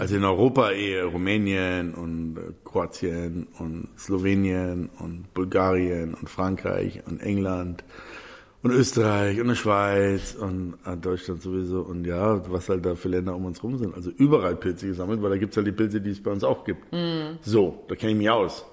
[0.00, 7.20] Also in Europa eher Rumänien und äh, Kroatien und Slowenien und Bulgarien und Frankreich und
[7.20, 7.84] England
[8.62, 13.10] und Österreich und die Schweiz und äh, Deutschland sowieso und ja, was halt da für
[13.10, 13.94] Länder um uns rum sind.
[13.94, 16.64] Also überall Pilze gesammelt, weil da gibt's halt die Pilze, die es bei uns auch
[16.64, 16.90] gibt.
[16.92, 17.36] Mm.
[17.42, 18.64] So, da kenne ich mich aus.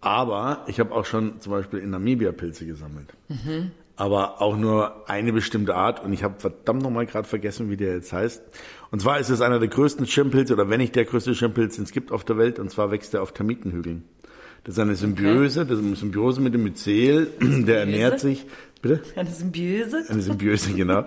[0.00, 3.14] Aber ich habe auch schon zum Beispiel in Namibia Pilze gesammelt.
[3.28, 6.02] Mhm aber auch nur eine bestimmte Art.
[6.02, 8.42] Und ich habe verdammt nochmal gerade vergessen, wie der jetzt heißt.
[8.90, 11.84] Und zwar ist es einer der größten Schirmpilze, oder wenn nicht der größte Schirmpilz, den
[11.84, 12.58] es gibt auf der Welt.
[12.58, 14.04] Und zwar wächst er auf Termitenhügeln.
[14.64, 15.70] Das ist eine Symbiose, okay.
[15.70, 18.44] das ist eine Symbiose mit dem Myzel, der ernährt sich.
[18.82, 19.00] Bitte?
[19.16, 20.04] Eine Symbiose?
[20.08, 21.04] Eine Symbiose, genau.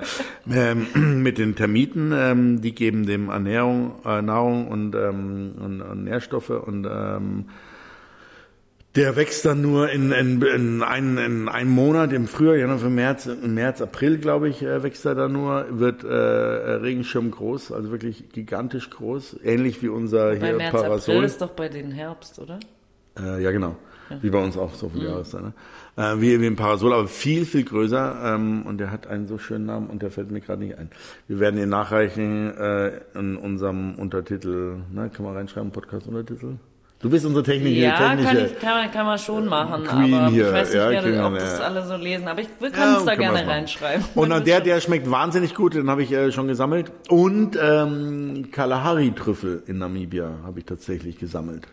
[0.49, 0.87] ähm,
[1.23, 6.49] mit den Termiten, ähm, die geben dem Ernährung, äh, Nahrung und, ähm, und, und Nährstoffe
[6.49, 7.45] und ähm,
[8.95, 13.27] der wächst dann nur in, in, in, ein, in einem Monat, im Frühjahr, Januar, März,
[13.41, 18.29] März, April, glaube ich, äh, wächst er dann nur, wird äh, Regenschirm groß, also wirklich
[18.31, 21.15] gigantisch groß, ähnlich wie unser bei hier März, Parasol.
[21.15, 22.59] April ist doch bei den Herbst, oder?
[23.19, 23.75] Äh, ja, genau.
[24.09, 24.21] Ja.
[24.21, 25.07] Wie bei uns auch so viel mhm.
[25.07, 25.41] Jahreszeit.
[25.41, 25.53] Ne?
[25.95, 28.35] Äh, wie, wie ein Parasol, aber viel, viel größer.
[28.35, 30.91] Ähm, und der hat einen so schönen Namen und der fällt mir gerade nicht ein.
[31.27, 34.77] Wir werden ihn nachreichen äh, in unserem Untertitel.
[34.91, 35.09] Ne?
[35.11, 36.57] Kann man reinschreiben, Podcast-Untertitel?
[37.03, 40.13] Du bist unsere Technik ja, technische kann, ich, kann, man, kann man schon machen, Queen
[40.13, 40.47] aber hier.
[40.47, 42.29] ich weiß nicht, ja, wer, ob das alle so lesen.
[42.29, 44.05] Aber ich kann es ja, da gerne reinschreiben.
[44.15, 46.93] Und dann der, der schmeckt wahnsinnig gut, den habe ich äh, schon gesammelt.
[47.09, 51.67] Und ähm, Kalahari-Trüffel in Namibia habe ich tatsächlich gesammelt.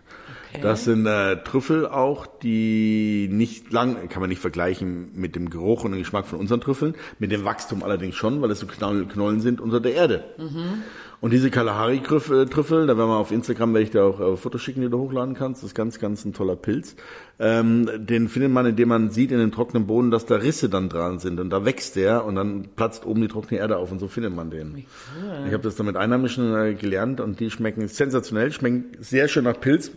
[0.53, 0.63] Okay.
[0.63, 5.85] Das sind äh, Trüffel auch, die nicht lang, kann man nicht vergleichen mit dem Geruch
[5.85, 9.41] und dem Geschmack von unseren Trüffeln, mit dem Wachstum allerdings schon, weil es so Knollen
[9.41, 10.25] sind unter der Erde.
[10.39, 10.83] Mhm.
[11.21, 14.81] Und diese Kalahari-Trüffel, da werden wir auf Instagram, werde ich dir auch äh, Fotos schicken,
[14.81, 15.63] die du hochladen kannst.
[15.63, 16.97] Das ist ganz, ganz ein toller Pilz.
[17.39, 20.89] Ähm, den findet man, indem man sieht in den trockenen Boden, dass da Risse dann
[20.89, 21.39] dran sind.
[21.39, 24.35] Und da wächst der und dann platzt oben die trockene Erde auf und so findet
[24.35, 24.73] man den.
[24.73, 25.47] Cool.
[25.47, 29.45] Ich habe das dann mit Einheimischen äh, gelernt und die schmecken sensationell, schmecken sehr schön
[29.45, 29.91] nach Pilz,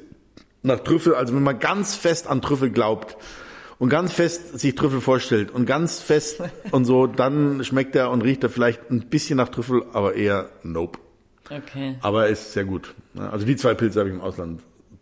[0.61, 1.15] nach Trüffel.
[1.15, 3.15] Also wenn man ganz fest an Trüffel glaubt,
[3.79, 8.21] und ganz fest sich Trüffel vorstellt und ganz fest und so, dann schmeckt er und
[8.21, 10.99] riecht er vielleicht ein bisschen nach Trüffel, aber eher nope.
[11.49, 11.97] Okay.
[12.01, 12.93] Aber ist sehr gut.
[13.15, 14.61] Also die zwei Pilze habe ich im Ausland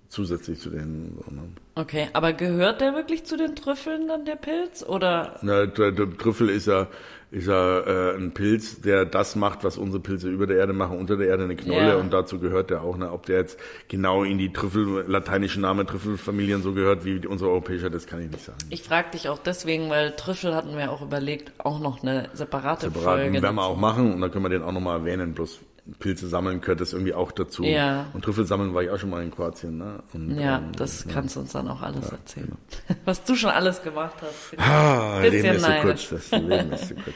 [0.10, 1.15] zusätzlich zu den.
[1.30, 1.49] Ne?
[1.75, 5.39] Okay, aber gehört der wirklich zu den Trüffeln dann der Pilz oder?
[5.41, 6.88] Na, der, der Trüffel ist ja
[7.32, 10.97] ist ja äh, ein Pilz, der das macht, was unsere Pilze über der Erde machen,
[10.97, 11.95] unter der Erde eine Knolle ja.
[11.95, 12.97] und dazu gehört der auch.
[12.97, 17.49] Ne, ob der jetzt genau in die Trüffel lateinischen Namen Trüffelfamilien so gehört wie unsere
[17.51, 18.58] europäische, das kann ich nicht sagen.
[18.69, 22.88] Ich frage dich auch deswegen, weil Trüffel hatten wir auch überlegt, auch noch eine separate
[22.88, 23.41] Separat, Folge.
[23.41, 25.34] werden wir auch machen und da können wir den auch nochmal erwähnen.
[25.34, 25.62] Bloß
[25.99, 27.63] Pilze sammeln gehört das irgendwie auch dazu.
[27.63, 28.08] Ja.
[28.13, 29.77] Und Trüffel sammeln war ich auch schon mal in Kroatien.
[29.77, 30.04] Ne?
[30.13, 31.12] Und, ja, ähm, das ja.
[31.13, 32.47] kannst du uns dann auch alles ja, erzählen.
[32.88, 32.99] Genau.
[33.06, 34.60] Was du schon alles gemacht hast.
[34.60, 36.10] Ah, Leben ist so kurz.
[36.10, 37.15] Das Leben ist so kurz.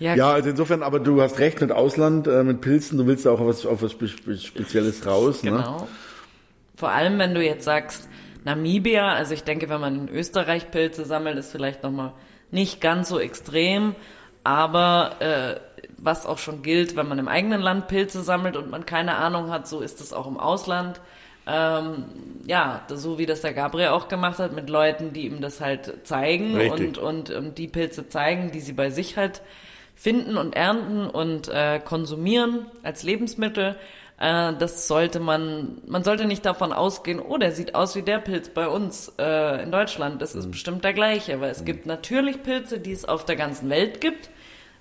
[0.00, 3.28] Ja, ja, also insofern, aber du hast recht mit Ausland, äh, mit Pilzen, du willst
[3.28, 5.42] auch auf was, auf was Spezielles raus.
[5.42, 5.50] Ne?
[5.50, 5.80] Genau.
[5.80, 5.88] Ne?
[6.74, 8.08] Vor allem, wenn du jetzt sagst,
[8.44, 12.14] Namibia, also ich denke, wenn man in Österreich Pilze sammelt, ist vielleicht nochmal
[12.50, 13.94] nicht ganz so extrem,
[14.42, 15.60] aber äh,
[15.98, 19.50] was auch schon gilt, wenn man im eigenen Land Pilze sammelt und man keine Ahnung
[19.50, 21.00] hat, so ist es auch im Ausland.
[21.46, 22.04] Ähm,
[22.46, 26.06] ja, so wie das der Gabriel auch gemacht hat, mit Leuten, die ihm das halt
[26.06, 29.40] zeigen und, und, und die Pilze zeigen, die sie bei sich halt
[29.94, 33.76] finden und ernten und äh, konsumieren als Lebensmittel.
[34.18, 38.18] Äh, das sollte man, man sollte nicht davon ausgehen, oh, der sieht aus wie der
[38.18, 40.22] Pilz bei uns äh, in Deutschland.
[40.22, 40.50] Das ist mhm.
[40.52, 41.64] bestimmt der gleiche, weil es mhm.
[41.64, 44.30] gibt natürlich Pilze, die es auf der ganzen Welt gibt,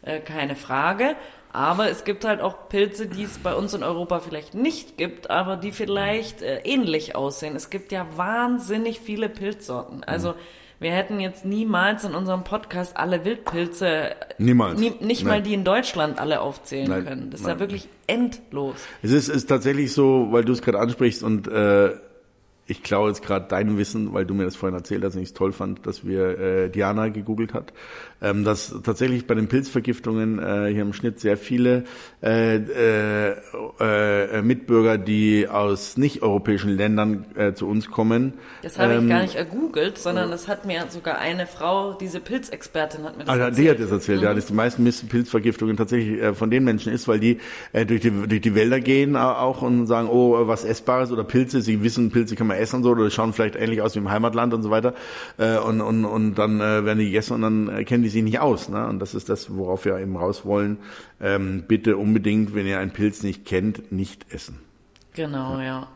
[0.09, 1.15] äh, keine Frage.
[1.51, 5.31] Aber es gibt halt auch Pilze, die es bei uns in Europa vielleicht nicht gibt,
[5.31, 7.55] aber die vielleicht äh, ähnlich aussehen.
[7.55, 10.03] Es gibt ja wahnsinnig viele Pilzsorten.
[10.03, 10.35] Also
[10.79, 14.79] wir hätten jetzt niemals in unserem Podcast alle Wildpilze, niemals.
[14.79, 15.37] Nie, nicht Nein.
[15.37, 17.05] mal die in Deutschland alle aufzählen Nein.
[17.05, 17.31] können.
[17.31, 17.55] Das ist Nein.
[17.55, 18.75] ja wirklich endlos.
[19.01, 21.95] Es ist, ist tatsächlich so, weil du es gerade ansprichst und äh,
[22.69, 25.29] ich klaue jetzt gerade dein Wissen, weil du mir das vorhin erzählt hast und ich
[25.29, 27.73] es toll fand, dass wir äh, Diana gegoogelt hat,
[28.21, 31.85] ähm, dass tatsächlich bei den Pilzvergiftungen äh, hier im Schnitt sehr viele
[32.21, 33.35] äh, äh,
[33.79, 38.33] äh, Mitbürger, die aus nicht-europäischen Ländern äh, zu uns kommen.
[38.61, 42.19] Das habe ähm, ich gar nicht ergoogelt, sondern das hat mir sogar eine Frau, diese
[42.19, 43.65] Pilzexpertin hat mir das also, erzählt.
[43.65, 44.25] Die hat das erzählt, mhm.
[44.25, 47.39] ja, dass die meisten Pilzvergiftungen tatsächlich äh, von den Menschen ist, weil die
[47.73, 51.23] äh, durch, die durch die Wälder gehen äh, auch und sagen, oh, was Essbares oder
[51.23, 54.09] Pilze, sie wissen, Pilze kann man essen so, oder schauen vielleicht ähnlich aus wie im
[54.09, 54.93] Heimatland und so weiter.
[55.37, 58.39] Äh, und, und, und dann äh, werden die gegessen und dann kennen die sich nicht
[58.39, 58.69] aus.
[58.69, 58.87] Ne?
[58.87, 60.77] Und das ist das, worauf wir eben raus wollen.
[61.21, 64.59] Ähm, bitte unbedingt, wenn ihr einen Pilz nicht kennt, nicht essen.
[65.13, 65.63] Genau, ja.
[65.63, 65.87] ja.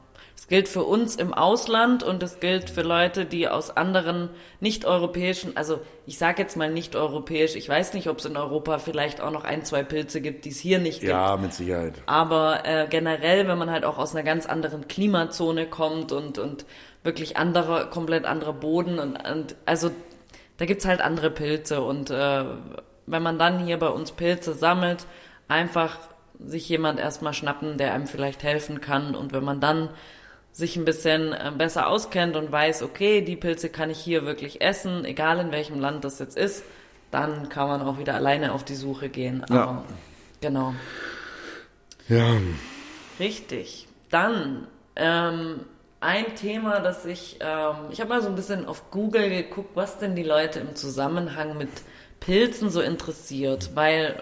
[0.44, 4.30] Es gilt für uns im Ausland und es gilt für Leute, die aus anderen
[4.60, 9.22] nicht-europäischen, also ich sage jetzt mal nicht-europäisch, ich weiß nicht, ob es in Europa vielleicht
[9.22, 11.14] auch noch ein, zwei Pilze gibt, die es hier nicht gibt.
[11.14, 11.94] Ja, mit Sicherheit.
[12.08, 16.66] Aber äh, generell, wenn man halt auch aus einer ganz anderen Klimazone kommt und, und
[17.04, 19.92] wirklich andere, komplett anderer Boden und, und also
[20.58, 22.44] da gibt's halt andere Pilze und äh,
[23.06, 25.06] wenn man dann hier bei uns Pilze sammelt,
[25.48, 26.00] einfach
[26.38, 29.88] sich jemand erstmal schnappen, der einem vielleicht helfen kann und wenn man dann
[30.54, 34.62] sich ein bisschen äh, besser auskennt und weiß, okay, die Pilze kann ich hier wirklich
[34.62, 36.64] essen, egal in welchem Land das jetzt ist,
[37.12, 39.44] dann kann man auch wieder alleine auf die Suche gehen.
[39.44, 39.84] Aber, ja.
[40.42, 40.74] Genau.
[42.08, 42.38] Ja.
[43.20, 43.88] Richtig.
[44.10, 45.62] Dann ähm,
[46.00, 49.98] ein Thema, das ich, ähm, ich habe mal so ein bisschen auf Google geguckt, was
[49.98, 51.70] denn die Leute im Zusammenhang mit
[52.20, 54.22] Pilzen so interessiert, weil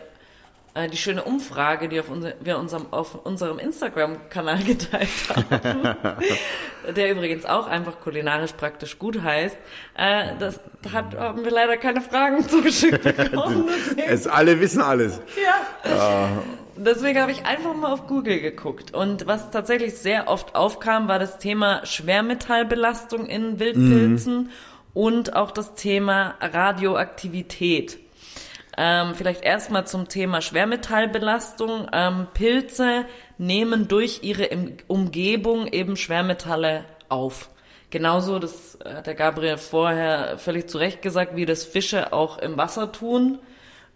[0.73, 5.95] äh, die schöne Umfrage, die auf unser, wir unserem, auf unserem Instagram-Kanal geteilt haben,
[6.95, 9.57] der übrigens auch einfach kulinarisch praktisch gut heißt,
[9.97, 10.60] äh, das
[10.93, 13.69] hat, haben wir leider keine Fragen zugeschickt bekommen.
[14.07, 15.19] es alle wissen alles.
[15.86, 15.91] Ja.
[15.91, 16.29] ja.
[16.77, 18.93] Deswegen habe ich einfach mal auf Google geguckt.
[18.93, 24.49] Und was tatsächlich sehr oft aufkam, war das Thema Schwermetallbelastung in Wildpilzen mhm.
[24.93, 27.99] und auch das Thema Radioaktivität.
[28.77, 31.88] Ähm, vielleicht erstmal zum Thema Schwermetallbelastung.
[31.91, 33.05] Ähm, Pilze
[33.38, 34.49] nehmen durch ihre
[34.88, 37.49] Umgebung eben Schwermetalle auf.
[37.89, 42.55] Genauso, das hat der Gabriel vorher völlig zu Recht gesagt, wie das Fische auch im
[42.57, 43.39] Wasser tun.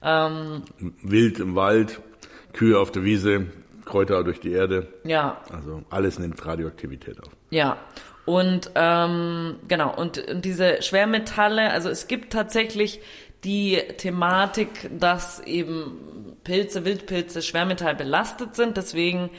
[0.04, 0.64] Ähm,
[1.02, 2.02] Wild im Wald,
[2.52, 3.48] Kühe auf der Wiese,
[3.86, 4.88] Kräuter durch die Erde.
[5.06, 5.42] Ja.
[5.50, 7.30] Also alles nimmt Radioaktivität auf.
[7.50, 7.78] Ja.
[8.26, 13.00] Und ähm, genau, und, und diese Schwermetalle, also es gibt tatsächlich
[13.46, 18.78] die Thematik, dass eben Pilze, Wildpilze, Schwermetall belastet sind.
[18.78, 19.30] Deswegen,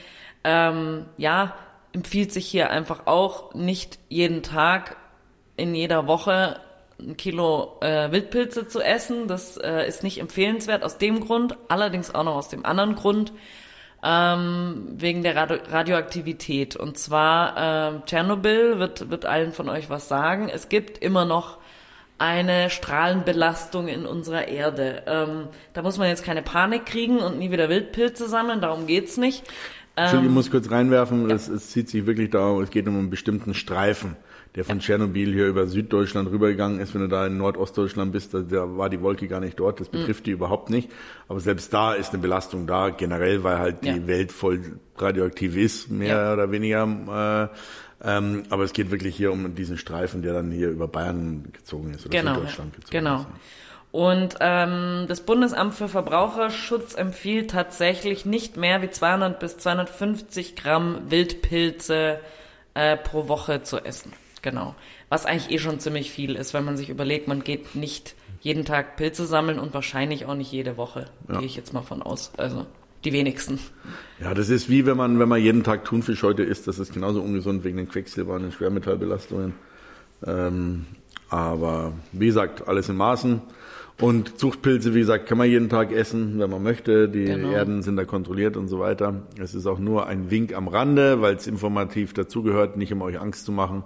[0.45, 1.55] ähm, ja,
[1.93, 4.97] empfiehlt sich hier einfach auch nicht jeden Tag
[5.57, 6.61] in jeder Woche
[6.99, 9.29] ein Kilo äh, Wildpilze zu essen.
[9.29, 13.33] Das äh, ist nicht empfehlenswert aus dem Grund, allerdings auch noch aus dem anderen Grund,
[14.03, 16.77] ähm, wegen der Radio Radioaktivität.
[16.77, 20.49] Und zwar äh, Tschernobyl wird, wird allen von euch was sagen.
[20.49, 21.59] Es gibt immer noch
[22.19, 25.03] eine Strahlenbelastung in unserer Erde.
[25.07, 29.17] Ähm, da muss man jetzt keine Panik kriegen und nie wieder Wildpilze sammeln, darum geht's
[29.17, 29.45] nicht.
[29.97, 32.99] Entschuldigung, ich ähm, muss kurz reinwerfen, es, es zieht sich wirklich darum, es geht um
[32.99, 34.17] einen bestimmten Streifen,
[34.55, 34.83] der von ja.
[34.83, 36.95] Tschernobyl hier über Süddeutschland rübergegangen ist.
[36.95, 39.91] Wenn du da in Nordostdeutschland bist, da, da war die Wolke gar nicht dort, das
[39.91, 39.99] mhm.
[39.99, 40.25] betrifft mhm.
[40.25, 40.91] die überhaupt nicht.
[41.29, 44.07] Aber selbst da ist eine Belastung da, generell, weil halt die ja.
[44.07, 46.33] Welt voll radioaktiv ist, mehr ja.
[46.35, 47.51] oder weniger.
[47.53, 47.57] Äh,
[48.03, 51.95] ähm, aber es geht wirklich hier um diesen Streifen, der dann hier über Bayern gezogen
[51.95, 53.17] ist oder genau, Süddeutschland gezogen genau.
[53.17, 53.27] ist.
[53.27, 53.39] Genau.
[53.93, 61.11] Und ähm, das Bundesamt für Verbraucherschutz empfiehlt tatsächlich nicht mehr wie 200 bis 250 Gramm
[61.11, 62.21] Wildpilze
[62.75, 64.13] äh, pro Woche zu essen.
[64.43, 64.75] Genau.
[65.09, 68.67] Was eigentlich eh schon ziemlich viel ist, wenn man sich überlegt, man geht nicht jeden
[68.67, 71.07] Tag Pilze sammeln und wahrscheinlich auch nicht jede Woche.
[71.29, 71.39] Ja.
[71.39, 72.33] Gehe ich jetzt mal von aus.
[72.37, 72.67] Also
[73.07, 73.59] die wenigsten.
[74.21, 76.93] Ja, das ist wie wenn man, wenn man jeden Tag Thunfisch heute isst, das ist
[76.93, 79.55] genauso ungesund wegen den Quecksilber und den Schwermetallbelastungen.
[80.27, 80.87] Ähm,
[81.31, 83.41] aber wie gesagt, alles in Maßen.
[83.99, 87.09] Und Zuchtpilze, wie gesagt, kann man jeden Tag essen, wenn man möchte.
[87.09, 87.53] Die genau.
[87.53, 89.23] Erden sind da kontrolliert und so weiter.
[89.41, 93.19] Es ist auch nur ein Wink am Rande, weil es informativ dazugehört, nicht um euch
[93.19, 93.85] Angst zu machen.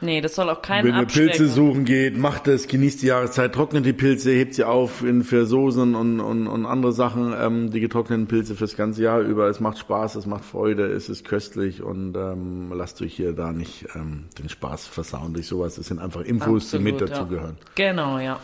[0.00, 1.06] Nee, das soll auch keinen Wenn ihr.
[1.06, 5.22] Pilze suchen geht, macht es, genießt die Jahreszeit, trocknet die Pilze, hebt sie auf in,
[5.22, 9.48] für Soßen und, und, und andere Sachen, ähm, die getrockneten Pilze fürs ganze Jahr über.
[9.48, 13.52] Es macht Spaß, es macht Freude, es ist köstlich und ähm, lasst euch hier da
[13.52, 15.74] nicht ähm, den Spaß versauen durch sowas.
[15.76, 17.16] Das sind einfach Infos, die mit Absolut, ja.
[17.16, 17.56] dazugehören.
[17.74, 18.40] Genau, ja.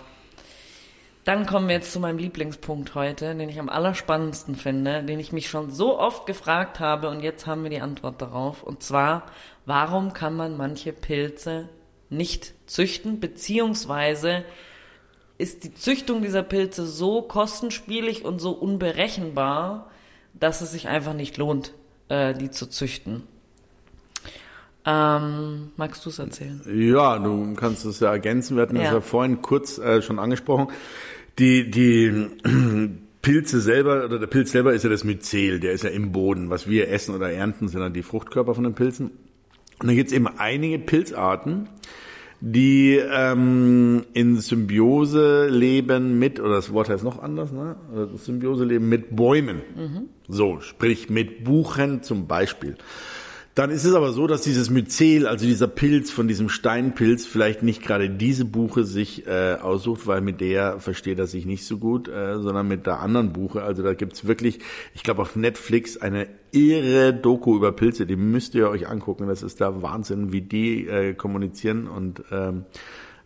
[1.27, 5.33] Dann kommen wir jetzt zu meinem Lieblingspunkt heute, den ich am allerspannendsten finde, den ich
[5.33, 8.63] mich schon so oft gefragt habe und jetzt haben wir die Antwort darauf.
[8.63, 9.27] Und zwar,
[9.65, 11.69] warum kann man manche Pilze
[12.11, 14.45] nicht züchten, beziehungsweise
[15.37, 19.91] ist die Züchtung dieser Pilze so kostenspielig und so unberechenbar,
[20.33, 21.73] dass es sich einfach nicht lohnt,
[22.09, 23.25] äh, die zu züchten.
[24.89, 26.63] Ähm, magst du es erzählen?
[26.73, 28.55] Ja, du kannst es ja ergänzen.
[28.57, 28.95] Wir hatten das Ja.
[28.95, 30.69] ja vorhin kurz äh, schon angesprochen.
[31.39, 32.29] Die, die
[33.23, 36.49] Pilze selber, oder der Pilz selber ist ja das Myzel, der ist ja im Boden.
[36.51, 39.11] Was wir essen oder ernten, sind dann die Fruchtkörper von den Pilzen.
[39.81, 41.69] Und da gibt es eben einige Pilzarten,
[42.41, 47.77] die ähm, in Symbiose leben mit, oder das Wort heißt noch anders, ne?
[47.93, 49.63] Oder Symbiose leben mit Bäumen.
[50.29, 52.77] So, sprich mit Buchen zum Beispiel.
[53.57, 57.63] Dann ist es aber so, dass dieses Myzel, also dieser Pilz von diesem Steinpilz, vielleicht
[57.63, 61.79] nicht gerade diese Buche sich äh, aussucht, weil mit der versteht er sich nicht so
[61.79, 63.63] gut, äh, sondern mit der anderen Buche.
[63.63, 64.59] Also da gibt's wirklich,
[64.93, 69.27] ich glaube auf Netflix eine irre Doku über Pilze, die müsst ihr euch angucken.
[69.27, 72.67] Das ist der Wahnsinn, wie die äh, kommunizieren und ähm,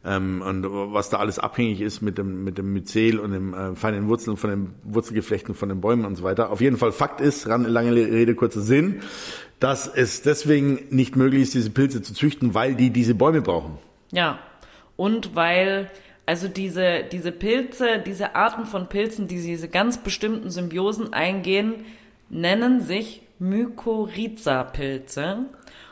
[0.05, 3.77] ähm, und was da alles abhängig ist mit dem mit dem Myzel und dem äh,
[3.77, 6.51] feinen Wurzeln von den Wurzelgeflechten von den Bäumen und so weiter.
[6.51, 9.03] Auf jeden Fall Fakt ist, lange Rede kurzer Sinn,
[9.59, 13.79] dass es deswegen nicht möglich ist, diese Pilze zu züchten, weil die diese Bäume brauchen.
[14.11, 14.39] Ja.
[14.97, 15.91] Und weil,
[16.27, 21.87] also diese, diese Pilze, diese Arten von Pilzen, die diese ganz bestimmten Symbiosen eingehen,
[22.29, 25.47] nennen sich Mykorrhiza-Pilze.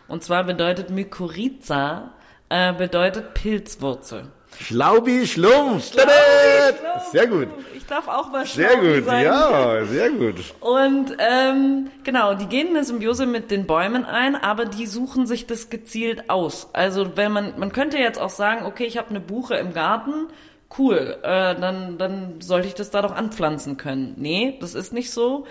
[0.08, 2.12] Und zwar bedeutet Mykorrhiza,
[2.48, 4.28] äh, bedeutet Pilzwurzel.
[4.60, 5.92] Schlaubi, Schlumpf.
[5.92, 6.12] Tada!
[7.12, 7.48] Sehr gut.
[7.76, 9.24] Ich darf auch mal Sehr gut, sein.
[9.24, 10.36] ja, sehr gut.
[10.60, 15.26] Und ähm, genau, die gehen in eine Symbiose mit den Bäumen ein, aber die suchen
[15.26, 16.68] sich das gezielt aus.
[16.72, 20.26] Also wenn man, man könnte jetzt auch sagen, okay, ich habe eine Buche im Garten,
[20.78, 24.14] cool, äh, dann, dann sollte ich das da doch anpflanzen können.
[24.16, 25.46] Nee, das ist nicht so.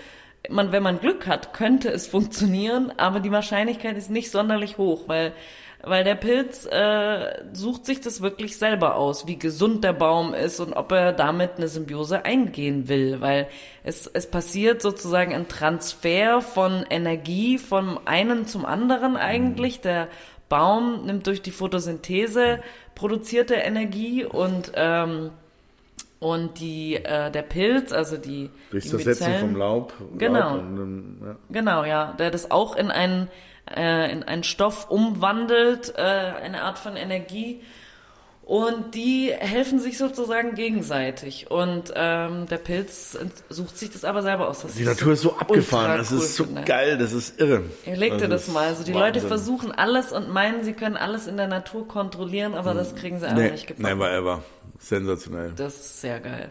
[0.50, 5.08] Man, wenn man Glück hat, könnte es funktionieren, aber die Wahrscheinlichkeit ist nicht sonderlich hoch,
[5.08, 5.32] weil
[5.82, 10.58] weil der Pilz äh, sucht sich das wirklich selber aus, wie gesund der Baum ist
[10.60, 13.46] und ob er damit eine Symbiose eingehen will, weil
[13.84, 19.80] es, es passiert sozusagen ein Transfer von Energie vom einen zum anderen eigentlich.
[19.80, 20.08] Der
[20.48, 22.60] Baum nimmt durch die Photosynthese
[22.94, 25.30] produzierte Energie und ähm,
[26.20, 29.92] und die äh, der Pilz, also die Durch die Myzellen- vom Laub.
[30.18, 30.56] Genau.
[30.56, 31.36] Laub und, dann, ja.
[31.50, 33.28] Genau, ja, der das auch in einen
[33.76, 37.60] äh, in einen Stoff umwandelt, äh, eine Art von Energie.
[38.42, 41.50] Und die helfen sich sozusagen gegenseitig.
[41.50, 43.18] Und ähm, der Pilz
[43.50, 44.62] sucht sich das aber selber aus.
[44.62, 46.62] Das Die Natur ist so abgefahren, das ist so finde.
[46.62, 47.64] geil, das ist irre.
[47.84, 48.68] Ihr legt dir das ist mal.
[48.68, 49.28] Also die Leute Wahnsinn.
[49.28, 53.26] versuchen alles und meinen, sie können alles in der Natur kontrollieren, aber das kriegen sie
[53.26, 53.86] einfach Nee, nicht gepackt.
[53.86, 54.42] never ever.
[54.78, 55.52] Sensationell.
[55.54, 56.50] Das ist sehr geil.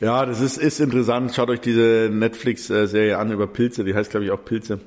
[0.00, 1.32] Ja, das ist, ist interessant.
[1.32, 3.84] Schaut euch diese Netflix-Serie an über Pilze.
[3.84, 4.80] Die heißt, glaube ich, auch Pilze.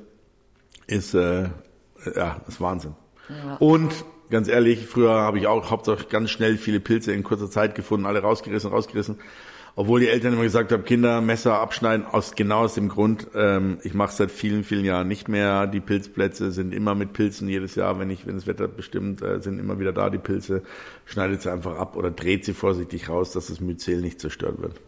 [0.86, 1.48] Ist, äh,
[2.14, 2.94] ja, ist Wahnsinn.
[3.58, 7.74] Und ganz ehrlich, früher habe ich auch hauptsächlich ganz schnell viele Pilze in kurzer Zeit
[7.74, 9.18] gefunden, alle rausgerissen, rausgerissen.
[9.78, 13.78] Obwohl die Eltern immer gesagt haben, Kinder, Messer abschneiden, aus genau aus dem Grund, ähm,
[13.82, 15.66] ich mache seit vielen, vielen Jahren nicht mehr.
[15.66, 19.42] Die Pilzplätze sind immer mit Pilzen jedes Jahr, wenn ich, wenn das Wetter bestimmt, äh,
[19.42, 20.62] sind immer wieder da die Pilze.
[21.04, 24.80] Schneidet sie einfach ab oder dreht sie vorsichtig raus, dass das Myzel nicht zerstört wird.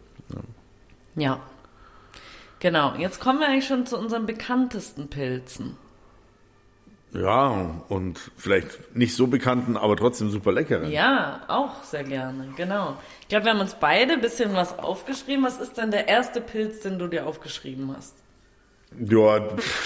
[1.15, 1.39] Ja.
[2.59, 2.95] Genau.
[2.97, 5.77] Jetzt kommen wir eigentlich schon zu unseren bekanntesten Pilzen.
[7.11, 10.91] Ja, und vielleicht nicht so bekannten, aber trotzdem super leckeren.
[10.91, 12.97] Ja, auch sehr gerne, genau.
[13.21, 15.43] Ich glaube, wir haben uns beide ein bisschen was aufgeschrieben.
[15.43, 18.15] Was ist denn der erste Pilz, den du dir aufgeschrieben hast?
[18.99, 19.39] Ja,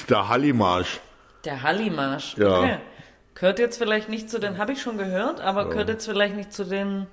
[0.10, 1.00] der Hallimarsch.
[1.46, 2.38] Der Hallimarsch.
[2.38, 2.60] Ja.
[2.60, 2.78] Okay.
[3.36, 6.54] Gehört jetzt vielleicht nicht zu den, habe ich schon gehört, aber gehört jetzt vielleicht nicht
[6.54, 7.08] zu den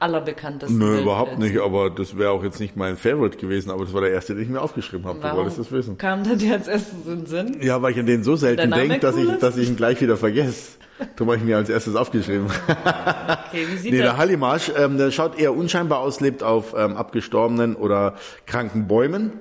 [0.00, 0.78] allerbekanntesten.
[0.78, 4.00] Nö, überhaupt nicht, aber das wäre auch jetzt nicht mein Favorite gewesen, aber das war
[4.00, 5.20] der erste, den ich mir aufgeschrieben habe.
[5.20, 5.98] Du wolltest das wissen.
[5.98, 7.56] kam der dir als erstes in den Sinn?
[7.60, 9.42] Ja, weil ich an den so selten denke, dass cool ich, ist?
[9.42, 10.78] dass ich ihn gleich wieder vergesse.
[11.16, 12.46] Darum habe ich mir als erstes aufgeschrieben.
[13.50, 16.74] Okay, wie sieht Nee, der, der Hallimarsch, ähm, der schaut eher unscheinbar aus, lebt auf
[16.76, 18.14] ähm, abgestorbenen oder
[18.46, 19.32] kranken Bäumen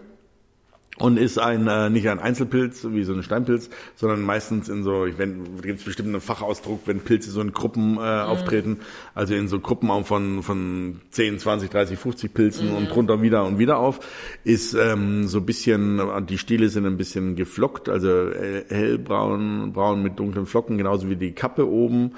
[1.00, 5.06] und ist ein äh, nicht ein Einzelpilz wie so ein Steinpilz, sondern meistens in so,
[5.06, 8.80] ich wenn da gibt's bestimmt einen Fachausdruck, wenn Pilze so in Gruppen äh, auftreten,
[9.16, 13.46] also in so Gruppen auch von von 10, 20, 30, 50 Pilzen und drunter wieder
[13.46, 14.00] und wieder auf,
[14.44, 20.04] ist ähm, so ein bisschen die Stiele sind ein bisschen geflockt, also äh, hellbraun, braun
[20.04, 22.12] mit dunklen Flocken, genauso wie die Kappe oben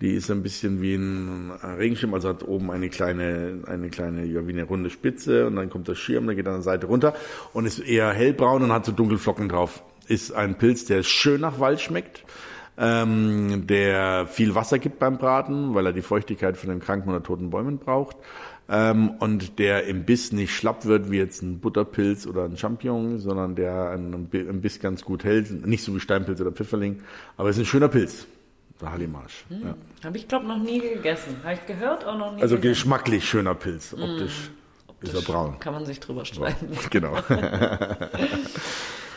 [0.00, 4.46] Die ist ein bisschen wie ein Regenschirm, also hat oben eine kleine, eine kleine, ja,
[4.46, 7.14] wie eine runde Spitze und dann kommt der Schirm, der geht an der Seite runter
[7.52, 9.82] und ist eher hellbraun und hat so dunkle Flocken drauf.
[10.06, 12.24] Ist ein Pilz, der schön nach Wald schmeckt,
[12.78, 17.22] ähm, der viel Wasser gibt beim Braten, weil er die Feuchtigkeit von den kranken oder
[17.22, 18.16] toten Bäumen braucht.
[18.70, 23.18] Ähm, und der im Biss nicht schlapp wird wie jetzt ein Butterpilz oder ein Champignon,
[23.18, 24.28] sondern der einen
[24.60, 25.66] Biss ganz gut hält.
[25.66, 27.00] Nicht so wie Steinpilz oder Pfifferling,
[27.36, 28.28] aber es ist ein schöner Pilz.
[28.80, 29.44] Der Hallimarsch.
[29.48, 29.62] Hm.
[29.62, 29.74] Ja.
[30.04, 31.36] Habe ich, glaube noch nie gegessen.
[31.42, 32.72] Habe ich gehört, auch noch nie Also gegessen.
[32.74, 33.92] geschmacklich schöner Pilz.
[33.92, 34.50] Optisch,
[35.00, 35.58] ist er braun.
[35.58, 36.68] Kann man sich drüber streiten.
[36.90, 37.16] Genau.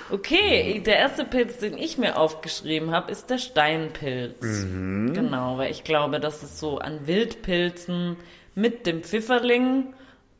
[0.09, 4.41] Okay, der erste Pilz, den ich mir aufgeschrieben habe, ist der Steinpilz.
[4.65, 5.13] Mhm.
[5.13, 8.17] Genau, weil ich glaube, dass es so an Wildpilzen
[8.53, 9.93] mit dem Pfifferling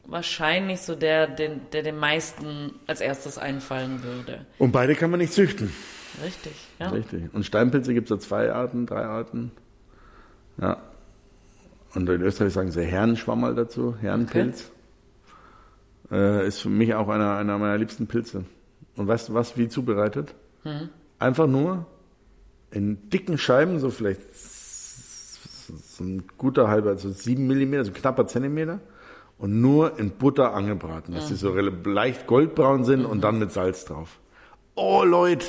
[0.04, 4.46] wahrscheinlich so der, den, der den meisten als erstes einfallen würde.
[4.58, 5.72] Und beide kann man nicht züchten.
[6.24, 6.90] Richtig, ja.
[6.90, 7.34] Richtig.
[7.34, 9.52] Und Steinpilze gibt es ja zwei Arten, drei Arten.
[10.60, 10.78] Ja.
[11.94, 14.72] Und in Österreich sagen sie Herrenschwammerl dazu, Herrenpilz.
[16.12, 18.46] Äh, ist für mich auch einer, einer meiner liebsten Pilze.
[18.96, 20.36] Und weißt du was, wie zubereitet?
[21.20, 21.86] Einfach nur
[22.72, 28.80] in dicken Scheiben, so vielleicht so ein guter halber, also sieben Millimeter, so knapper Zentimeter.
[29.38, 33.86] Und nur in Butter angebraten, dass die so leicht goldbraun sind und dann mit Salz
[33.86, 34.20] drauf.
[34.76, 35.46] Oh Leute!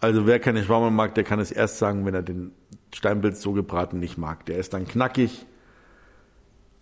[0.00, 2.52] Also wer keine Schwammerl mag, der kann es erst sagen, wenn er den
[2.94, 4.46] Steinpilz so gebraten nicht mag.
[4.46, 5.44] Der ist dann knackig,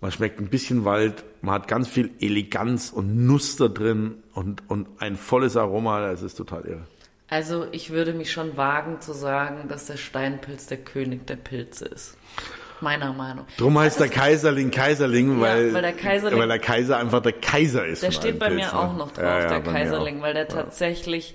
[0.01, 4.63] man schmeckt ein bisschen Wald, man hat ganz viel Eleganz und Nuss da drin und,
[4.69, 6.87] und ein volles Aroma, das ist total irre.
[7.29, 11.87] Also ich würde mich schon wagen zu sagen, dass der Steinpilz der König der Pilze
[11.87, 12.17] ist.
[12.83, 13.47] Meiner Meinung.
[13.57, 17.87] Drum heißt der Kaiserling Kaiserling, weil, weil der Kaiserling- weil der Kaiser einfach der Kaiser
[17.87, 18.03] ist.
[18.03, 20.47] Der steht bei mir Pilzen, auch noch drauf, Ja, ja, der mir Kaiserling, weil der
[20.47, 21.35] tatsächlich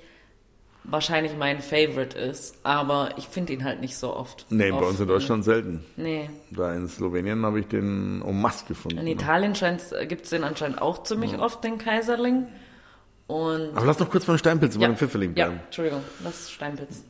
[0.83, 2.55] wahrscheinlich mein Favorite ist.
[2.63, 4.45] Aber ich finde ihn halt nicht so oft.
[4.49, 5.83] Nee, bei Auf- uns in Deutschland selten.
[5.95, 6.29] Nee.
[6.51, 8.97] Da in Slowenien habe ich den en masse gefunden.
[8.99, 9.53] In Italien
[10.07, 12.47] gibt es den anscheinend auch ziemlich oft, den Kaiserling.
[13.27, 15.61] Und Aber lass noch kurz beim Steinpilz, bei ja, dem Pfifferling ja, bleiben.
[15.65, 17.03] Entschuldigung, das ist Steinpilz.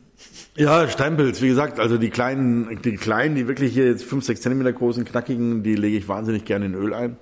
[0.54, 4.40] Ja, Steinpilz, wie gesagt, also die kleinen, die kleinen, die wirklich hier jetzt 5, 6
[4.40, 7.16] Zentimeter großen, knackigen, die lege ich wahnsinnig gerne in Öl ein.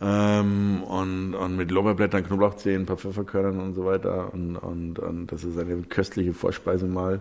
[0.00, 4.32] Ähm, und, und mit Lorbeerblättern, Knoblauchzehen, ein paar Pfefferkörnern und so weiter.
[4.32, 7.20] Und, und, und das ist eine köstliche Vorspeise mal.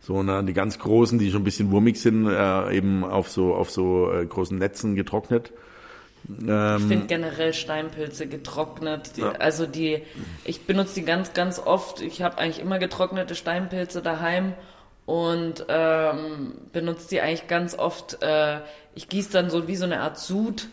[0.00, 3.54] So, ne, die ganz großen, die schon ein bisschen wurmig sind, äh, eben auf so,
[3.54, 5.52] auf so äh, großen Netzen getrocknet.
[6.24, 9.16] Ich finde generell Steinpilze getrocknet.
[9.16, 10.02] Die, Also die,
[10.44, 12.02] ich benutze die ganz, ganz oft.
[12.02, 14.52] Ich habe eigentlich immer getrocknete Steinpilze daheim
[15.06, 18.22] und ähm, benutze die eigentlich ganz oft.
[18.22, 18.60] Äh,
[18.94, 20.68] ich gieße dann so wie so eine Art Sud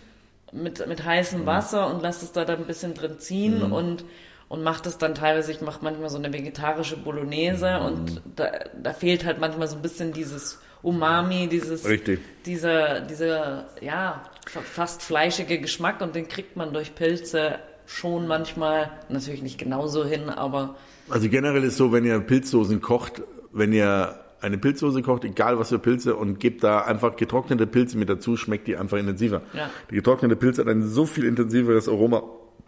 [0.56, 4.06] mit, mit heißem Wasser und lasse es da dann ein bisschen drin ziehen und
[4.48, 8.52] und mache das dann teilweise, ich mache manchmal so eine vegetarische Bolognese und da,
[8.82, 12.20] da fehlt halt manchmal so ein bisschen dieses Umami, dieses Richtig.
[12.46, 17.56] dieser, dieser, ja, fa- fast fleischige Geschmack und den kriegt man durch Pilze
[17.88, 20.76] schon manchmal, natürlich nicht genauso hin, aber
[21.10, 25.70] Also generell ist so, wenn ihr Pilzsoßen kocht, wenn ihr eine Pilzsoße kocht, egal was
[25.70, 29.42] für Pilze, und gebt da einfach getrocknete Pilze mit dazu, schmeckt die einfach intensiver.
[29.54, 29.70] Ja.
[29.90, 32.24] Die getrocknete Pilze hat ein so viel intensiveres Aroma.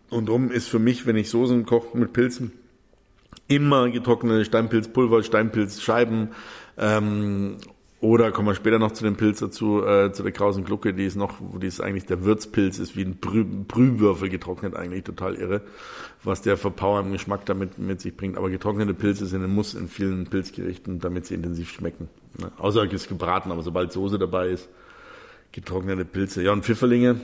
[0.10, 2.52] Und drum ist für mich, wenn ich Soßen koche mit Pilzen,
[3.48, 6.30] immer getrocknete Steinpilzpulver, Steinpilzscheiben,
[6.78, 7.58] ähm,
[8.00, 11.06] oder kommen wir später noch zu dem Pilz dazu, äh, zu der krausen Glucke, die
[11.06, 15.34] ist noch, die ist eigentlich der Würzpilz, ist wie ein Brüh, Brühwürfel getrocknet, eigentlich total
[15.34, 15.62] irre,
[16.24, 18.38] was der verpowernden Geschmack damit mit sich bringt.
[18.38, 22.08] Aber getrocknete Pilze sind ein Muss in vielen Pilzgerichten, damit sie intensiv schmecken.
[22.38, 22.52] Ne?
[22.60, 24.70] Außer es ist gebraten, aber sobald Soße dabei ist,
[25.52, 26.44] getrocknete Pilze.
[26.44, 27.20] Ja, und Pfifferlinge,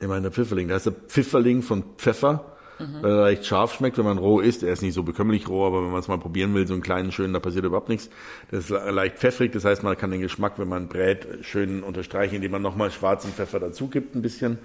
[0.00, 3.98] ich meine, der Pfifferling, da ist der Pfifferling von Pfeffer, weil er leicht scharf schmeckt,
[3.98, 4.62] wenn man roh isst.
[4.62, 6.82] Er ist nicht so bekömmlich roh, aber wenn man es mal probieren will, so einen
[6.82, 8.10] kleinen, schönen, da passiert überhaupt nichts.
[8.50, 11.82] Das ist le- leicht pfeffrig, das heißt, man kann den Geschmack, wenn man brät, schön
[11.82, 14.58] unterstreichen, indem man nochmal schwarzen Pfeffer dazu gibt, ein bisschen.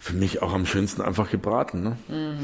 [0.00, 1.96] Für mich auch am schönsten einfach gebraten, ne?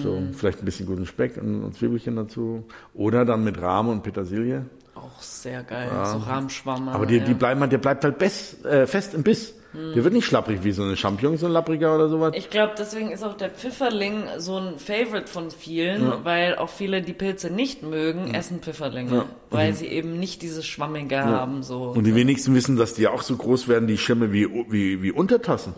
[0.03, 2.65] So, vielleicht ein bisschen guten Speck und, und Zwiebelchen dazu.
[2.95, 4.67] Oder dann mit Rahm und Petersilie.
[4.97, 5.89] auch sehr geil.
[6.07, 6.93] So Rahmschwammer.
[6.93, 7.25] Aber die, ja.
[7.25, 9.55] die bleiben halt, der bleibt halt best, äh, fest im Biss.
[9.75, 12.33] Der wird nicht schlapprig wie so eine Champignon, so ein Lappriger oder sowas.
[12.37, 17.03] Ich glaube, deswegen ist auch der Pfifferling so ein Favorite von vielen, weil auch viele,
[17.03, 21.63] die Pilze nicht mögen, essen Pfifferlinge, weil sie eben nicht dieses Schwammige haben.
[21.63, 21.83] So.
[21.83, 25.11] Und die wenigsten wissen, dass die auch so groß werden, die Schirme wie, wie, wie
[25.11, 25.75] Untertassen.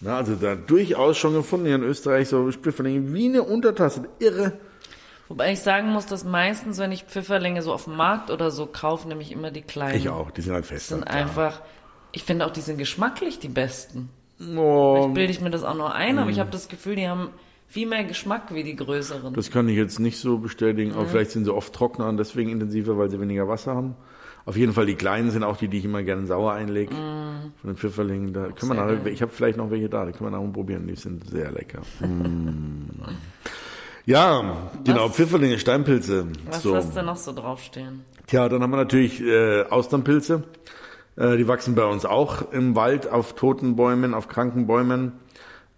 [0.00, 4.02] Na, also da durchaus schon gefunden hier in Österreich so Pfifferlinge wie eine Untertasse.
[4.18, 4.54] Irre.
[5.28, 8.66] Wobei ich sagen muss, dass meistens, wenn ich Pfifferlinge so auf dem Markt oder so
[8.66, 9.96] kaufe, nämlich immer die kleinen.
[9.96, 10.88] Ich auch, die sind halt fest.
[10.88, 11.16] sind klar.
[11.16, 11.62] einfach,
[12.12, 14.08] ich finde auch, die sind geschmacklich die besten.
[14.40, 17.08] Oh, Vielleicht bilde ich mir das auch nur ein, aber ich habe das Gefühl, die
[17.08, 17.30] haben
[17.68, 19.32] viel mehr Geschmack wie die größeren.
[19.34, 22.50] das kann ich jetzt nicht so bestätigen, aber vielleicht sind sie oft trockener und deswegen
[22.50, 23.96] intensiver, weil sie weniger Wasser haben.
[24.44, 26.92] Auf jeden Fall die kleinen sind auch die, die ich immer gerne sauer einlege.
[26.92, 27.52] Mm.
[27.60, 28.32] Von den Pfifferlingen.
[28.32, 30.88] Da können wir nachher, ich habe vielleicht noch welche da, die können wir nachher probieren.
[30.88, 31.82] Die sind sehr lecker.
[32.00, 32.90] mm.
[34.04, 36.26] Ja, genau, was, Pfifferlinge, Steinpilze.
[36.46, 36.74] Was so.
[36.74, 38.04] hast du noch so draufstehen?
[38.26, 40.42] Tja, dann haben wir natürlich äh, Austernpilze.
[41.16, 45.12] Äh, die wachsen bei uns auch im Wald auf toten Bäumen, auf kranken Bäumen.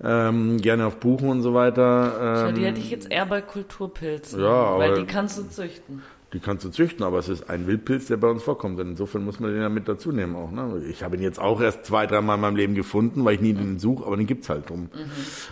[0.03, 2.49] Ähm, gerne auf Buchen und so weiter.
[2.49, 4.41] Ähm, die hätte ich jetzt eher bei Kulturpilzen.
[4.41, 6.03] Ja, weil die kannst du züchten.
[6.33, 8.81] Die kannst du züchten, aber es ist ein Wildpilz, der bei uns vorkommt.
[8.81, 10.51] Und insofern muss man den ja mit dazu nehmen auch.
[10.51, 10.83] Ne?
[10.91, 13.53] Ich habe ihn jetzt auch erst zwei, dreimal in meinem Leben gefunden, weil ich nie
[13.53, 14.89] den suche, aber den gibt's halt drum.
[14.93, 15.11] Mhm.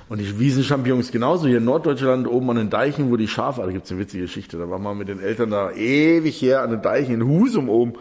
[0.09, 1.47] Und die Wiesenchampignons genauso.
[1.47, 4.59] Hier in Norddeutschland oben an den Deichen, wo die Schafe, da gibt's eine witzige Geschichte.
[4.59, 7.93] Da waren wir mit den Eltern da ewig her an den Deichen in Husum oben.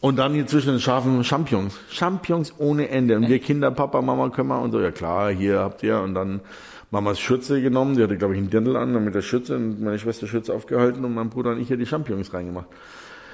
[0.00, 1.78] Und dann hier zwischen den Schafen Champignons.
[1.90, 3.16] Champignons ohne Ende.
[3.16, 6.00] Und wir Kinder, Papa, Mama, können wir und so, ja klar, hier habt ihr.
[6.00, 6.40] Und dann
[6.90, 9.80] Mamas Schürze genommen, die hatte, glaube ich, einen Dirndl an, dann mit der Schürze und
[9.80, 12.66] meine Schwester Schürze aufgehalten und mein Bruder und ich hier die Champignons reingemacht.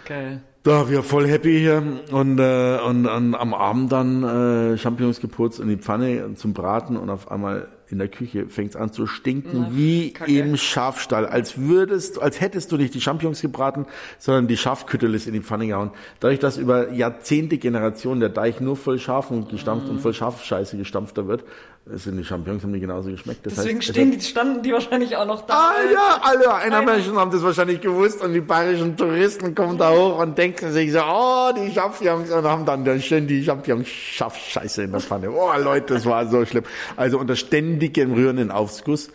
[0.04, 0.42] Geil.
[0.62, 5.58] Da, wir voll happy hier und, äh, und, und am Abend dann äh, Champignons geputzt
[5.58, 9.06] in die Pfanne zum Braten und auf einmal in der Küche fängt es an zu
[9.06, 10.38] stinken Na, wie Kacke.
[10.38, 13.86] im Schafstall, als würdest, als hättest du nicht die Champignons gebraten,
[14.18, 15.90] sondern die Schafküttelis in die Pfanne gehauen.
[16.20, 19.90] Dadurch, dass über Jahrzehnte Generationen der Deich nur voll Schafen gestampft mm.
[19.90, 21.44] und voll Schafscheiße gestampfter wird,
[21.88, 23.46] sind die Champignons haben die genauso geschmeckt.
[23.46, 25.54] Das Deswegen heißt, stehen die, standen die wahrscheinlich auch noch da.
[25.54, 29.92] Ah ja, alle einer Menschen haben das wahrscheinlich gewusst und die bayerischen Touristen kommen da
[29.92, 33.86] hoch und denken sich so, oh, die Champignons und haben dann, dann stehen die Champignons
[33.86, 35.30] Schafscheiße in der Pfanne.
[35.30, 36.64] Oh Leute, das war so schlimm.
[36.96, 39.08] Also unter ständigem rührenden Aufguss.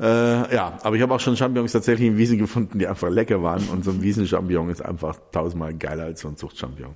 [0.00, 3.42] Äh, ja, aber ich habe auch schon Champignons tatsächlich in Wiesen gefunden, die einfach lecker
[3.42, 6.94] waren und so ein Wiesenchampignon ist einfach tausendmal geiler als so ein Zuchtchampignon.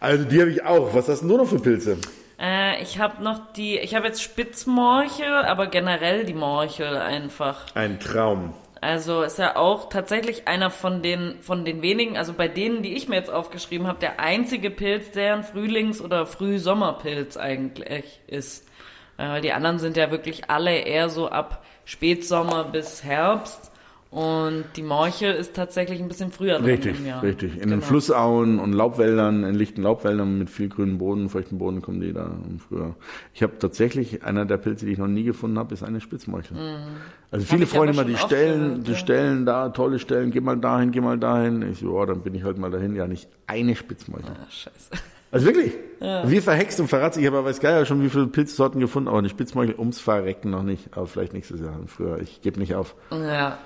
[0.00, 0.92] Also die habe ich auch.
[0.92, 1.98] Was hast du nur noch für Pilze?
[2.38, 7.74] Äh, ich habe noch die, ich habe jetzt Spitzmorchel, aber generell die Morchel einfach.
[7.74, 8.54] Ein Traum.
[8.80, 12.94] Also ist ja auch tatsächlich einer von den von den wenigen, also bei denen, die
[12.94, 18.68] ich mir jetzt aufgeschrieben habe, der einzige Pilz, der ein Frühlings- oder Frühsommerpilz eigentlich ist.
[19.16, 23.72] Äh, weil die anderen sind ja wirklich alle eher so ab Spätsommer bis Herbst.
[24.10, 27.54] Und die Morchel ist tatsächlich ein bisschen früher dran Richtig, richtig.
[27.54, 27.76] In genau.
[27.76, 32.12] den Flussauen und Laubwäldern, in lichten Laubwäldern mit viel grünen Boden, feuchten Boden kommen die
[32.12, 32.30] da
[32.66, 32.94] früher.
[33.34, 36.56] Ich habe tatsächlich, einer der Pilze, die ich noch nie gefunden habe, ist eine Spitzmorchel.
[36.56, 36.96] Mhm.
[37.30, 38.96] Also viele Freunde immer, die Stellen, gehört, die ja.
[38.96, 41.62] Stellen da, tolle Stellen, geh mal dahin, geh mal dahin.
[41.70, 42.94] Ich so, oh, dann bin ich halt mal dahin.
[42.94, 44.30] Ja, nicht eine Spitzmorchel.
[44.30, 44.90] Ah, scheiße.
[45.32, 45.72] Also wirklich?
[46.00, 46.30] Ja.
[46.30, 47.18] Wie verhext und verratzt.
[47.18, 50.50] Ich habe weiß gar nicht schon, wie viele Pilzsorten gefunden, aber eine Spitzmorchel ums Verrecken
[50.50, 50.96] noch nicht.
[50.96, 52.20] Aber vielleicht nächstes Jahr, früher.
[52.20, 52.94] Ich gebe nicht auf.
[53.10, 53.58] Ja.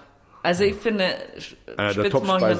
[0.42, 1.04] Also ich finde,
[1.76, 2.10] äh,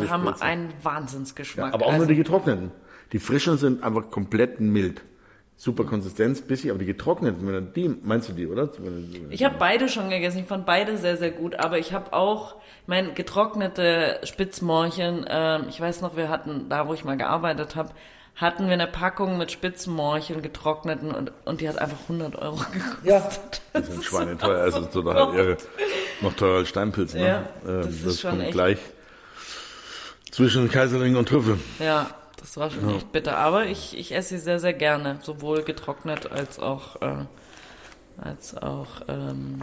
[0.09, 1.69] haben einen Wahnsinnsgeschmack.
[1.69, 2.71] Ja, aber auch also, nur die getrockneten.
[3.13, 5.03] Die frischen sind einfach komplett mild.
[5.57, 8.71] Super Konsistenz, bissig, aber die getrockneten, die, meinst du die, oder?
[9.29, 12.57] Ich habe beide schon gegessen, ich fand beide sehr, sehr gut, aber ich habe auch,
[12.87, 17.91] mein getrocknete Spitzmorcheln, äh, ich weiß noch, wir hatten, da wo ich mal gearbeitet habe,
[18.41, 23.05] hatten wir eine Packung mit Spitzenmorcheln getrockneten und, und die hat einfach 100 Euro gekostet.
[23.05, 23.31] Ja,
[23.73, 25.57] das sind schweineteuer, also total irre.
[26.23, 27.27] Noch teurer als Steinpilz, ne?
[27.27, 28.53] Ja, das, ähm, das kommt echt...
[28.53, 28.79] gleich
[30.31, 31.59] zwischen Kaiserling und Trüffel.
[31.79, 32.97] Ja, das war schon ja.
[32.97, 33.37] echt bitter.
[33.37, 35.19] Aber ich, ich esse sie sehr, sehr gerne.
[35.23, 37.27] Sowohl getrocknet als auch, äh,
[38.17, 39.61] als auch, ähm,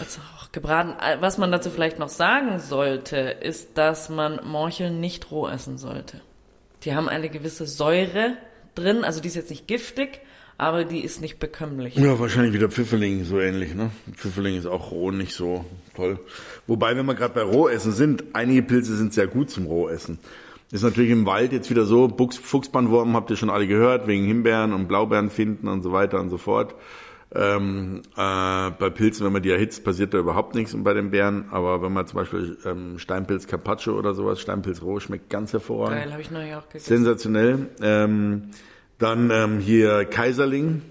[0.00, 0.94] als auch gebraten.
[1.20, 6.20] Was man dazu vielleicht noch sagen sollte, ist, dass man Morcheln nicht roh essen sollte.
[6.84, 8.36] Die haben eine gewisse Säure
[8.74, 10.20] drin, also die ist jetzt nicht giftig,
[10.58, 11.96] aber die ist nicht bekömmlich.
[11.96, 13.90] Ja, wahrscheinlich wieder Pfifferling so ähnlich, ne?
[14.14, 15.64] Pfifferling ist auch roh nicht so
[15.96, 16.18] toll.
[16.66, 20.18] Wobei, wenn wir gerade bei Rohessen sind, einige Pilze sind sehr gut zum Rohessen.
[20.70, 24.24] Ist natürlich im Wald jetzt wieder so, Buchs, Fuchsbandwurm habt ihr schon alle gehört, wegen
[24.24, 26.74] Himbeeren und Blaubeeren finden und so weiter und so fort.
[27.34, 31.10] Ähm, äh, bei Pilzen, wenn man die erhitzt, passiert da überhaupt nichts und bei den
[31.10, 31.46] Bären.
[31.50, 35.98] Aber wenn man zum Beispiel ähm, Steinpilz Carpaccio oder sowas, Steinpilz roh, schmeckt ganz hervorragend.
[35.98, 36.86] Geil, habe ich neulich auch gegessen.
[36.86, 37.68] Sensationell.
[37.82, 38.50] Ähm,
[38.98, 40.82] dann ähm, hier Kaiserling.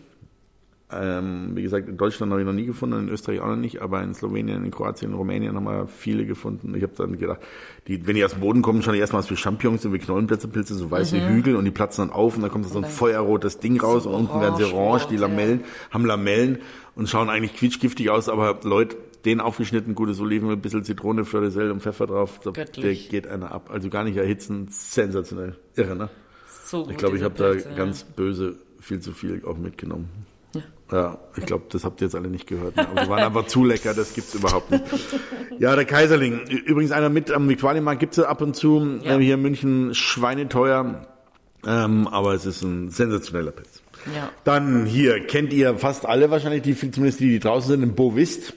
[0.95, 3.81] Ähm, wie gesagt, in Deutschland habe ich noch nie gefunden, in Österreich auch noch nicht,
[3.81, 6.73] aber in Slowenien, in Kroatien, in Rumänien haben wir viele gefunden.
[6.75, 7.41] Ich habe dann gedacht,
[7.87, 9.99] die, wenn die aus dem Boden kommen, schauen die erstmal was für Champignons und wie
[9.99, 11.29] Knollenblätterpilze, so weiße mhm.
[11.29, 14.09] Hügel und die platzen dann auf und dann kommt so ein feuerrotes Ding raus so
[14.09, 15.65] und unten werden sie orange, die Lamellen, ja.
[15.91, 16.59] haben Lamellen
[16.95, 21.41] und schauen eigentlich quietschgiftig aus, aber Leute, den aufgeschnitten, gutes Oliven, ein bisschen Zitrone, Fleur
[21.41, 23.69] de Sel und Pfeffer drauf, so, der geht einer ab.
[23.71, 25.55] Also gar nicht erhitzen, sensationell.
[25.75, 26.09] Irre, ne?
[26.65, 30.09] So ich glaube, ich habe da ganz böse viel zu viel auch mitgenommen.
[30.93, 32.75] Ja, ich glaube, das habt ihr jetzt alle nicht gehört.
[32.75, 32.87] Ne?
[32.87, 34.83] Aber die waren einfach zu lecker, das gibt's überhaupt nicht.
[35.57, 36.41] Ja, der Kaiserling.
[36.47, 38.99] Übrigens einer mit am Viktualienmarkt gibt's ab und zu.
[39.01, 39.17] Ja.
[39.17, 41.07] Äh, hier in München schweineteuer.
[41.65, 43.81] Ähm, aber es ist ein sensationeller Pilz.
[44.15, 44.29] Ja.
[44.43, 48.53] Dann hier kennt ihr fast alle wahrscheinlich, die zumindest die, die draußen sind, im Bovist.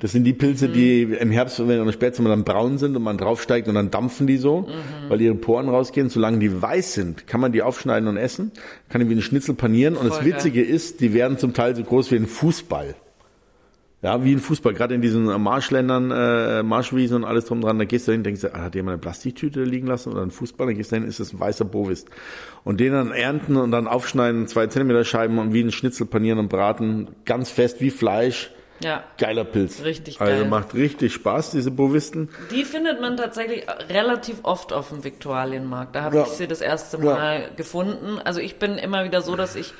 [0.00, 3.18] Das sind die Pilze, die im Herbst, wenn oder Spätsommer dann braun sind und man
[3.18, 4.68] draufsteigt und dann dampfen die so,
[5.08, 6.08] weil ihre Poren rausgehen.
[6.08, 8.52] Solange die weiß sind, kann man die aufschneiden und essen,
[8.88, 9.96] kann die wie einen Schnitzel panieren.
[9.96, 10.26] Und das Voll.
[10.26, 12.94] Witzige ist, die werden zum Teil so groß wie ein Fußball.
[14.02, 14.72] Ja, wie ein Fußball.
[14.72, 18.40] Gerade in diesen Marschländern, äh, Marschwiesen und alles drum dran, da gehst du hin, denkst
[18.40, 20.68] du, ah, hat jemand eine Plastiktüte liegen lassen oder ein Fußball?
[20.68, 22.06] Dann gehst du hin, ist das ein weißer Bovis.
[22.64, 26.38] Und den dann ernten und dann aufschneiden, zwei Zentimeter Scheiben und wie ein Schnitzel panieren
[26.38, 27.08] und braten.
[27.26, 28.50] Ganz fest wie Fleisch.
[28.82, 29.04] Ja.
[29.18, 29.82] Geiler Pilz.
[29.84, 30.44] Richtig Also geil.
[30.48, 32.30] macht richtig Spaß, diese Bovisten.
[32.50, 35.94] Die findet man tatsächlich relativ oft auf dem Viktualienmarkt.
[35.94, 36.22] Da habe Ja.
[36.22, 37.04] ich sie das erste Ja.
[37.04, 38.18] Mal gefunden.
[38.24, 39.74] Also ich bin immer wieder so, dass ich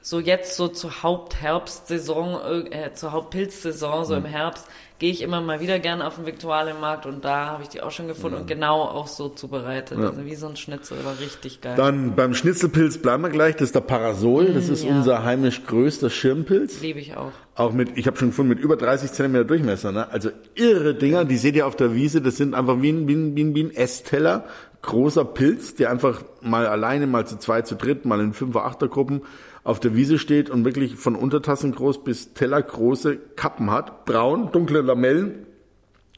[0.00, 4.26] so jetzt so zur Hauptherbstsaison, äh, zur Hauptpilzsaison, so im Mhm.
[4.26, 4.66] Herbst,
[4.98, 7.90] gehe ich immer mal wieder gerne auf den Viktualienmarkt und da habe ich die auch
[7.90, 9.98] schon gefunden und genau auch so zubereitet.
[9.98, 11.74] Also wie so ein Schnitzel, war richtig geil.
[11.76, 14.90] Dann beim Schnitzelpilz bleiben wir gleich, das ist der Parasol, das ist ja.
[14.90, 16.80] unser heimisch größter Schirmpilz.
[16.80, 17.32] Liebe ich auch.
[17.54, 19.92] Auch mit, ich habe schon gefunden, mit über 30 Zentimeter Durchmesser.
[19.92, 20.10] Ne?
[20.10, 23.14] Also irre Dinger, die seht ihr auf der Wiese, das sind einfach wie ein, wie
[23.14, 24.44] ein, wie ein, wie ein Essteller,
[24.82, 29.22] großer Pilz, der einfach mal alleine, mal zu zwei, zu dritt, mal in Fünfer-, Achtergruppen
[29.66, 34.04] auf der Wiese steht und wirklich von Untertassen groß bis tellergroße Kappen hat.
[34.04, 35.46] Braun, dunkle Lamellen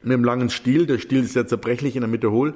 [0.03, 0.85] mit einem langen Stiel.
[0.85, 2.53] Der Stiel ist ja zerbrechlich in der Mitte hohl.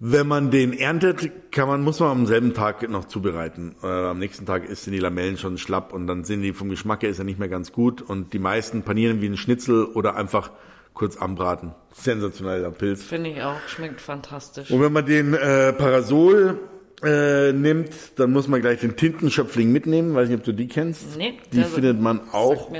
[0.00, 3.76] Wenn man den erntet, kann man, muss man am selben Tag noch zubereiten.
[3.82, 6.70] Äh, am nächsten Tag ist, sind die Lamellen schon schlapp und dann sind die vom
[6.70, 9.84] Geschmack her ist er nicht mehr ganz gut und die meisten panieren wie ein Schnitzel
[9.84, 10.50] oder einfach
[10.94, 11.74] kurz anbraten.
[11.92, 13.04] Sensationeller Pilz.
[13.04, 13.60] Finde ich auch.
[13.68, 14.70] Schmeckt fantastisch.
[14.70, 16.58] Und wenn man den äh, Parasol
[17.02, 20.14] äh, nimmt, dann muss man gleich den Tintenschöpfling mitnehmen.
[20.14, 21.16] Weiß nicht, ob du die kennst.
[21.16, 22.70] Nee, die findet man auch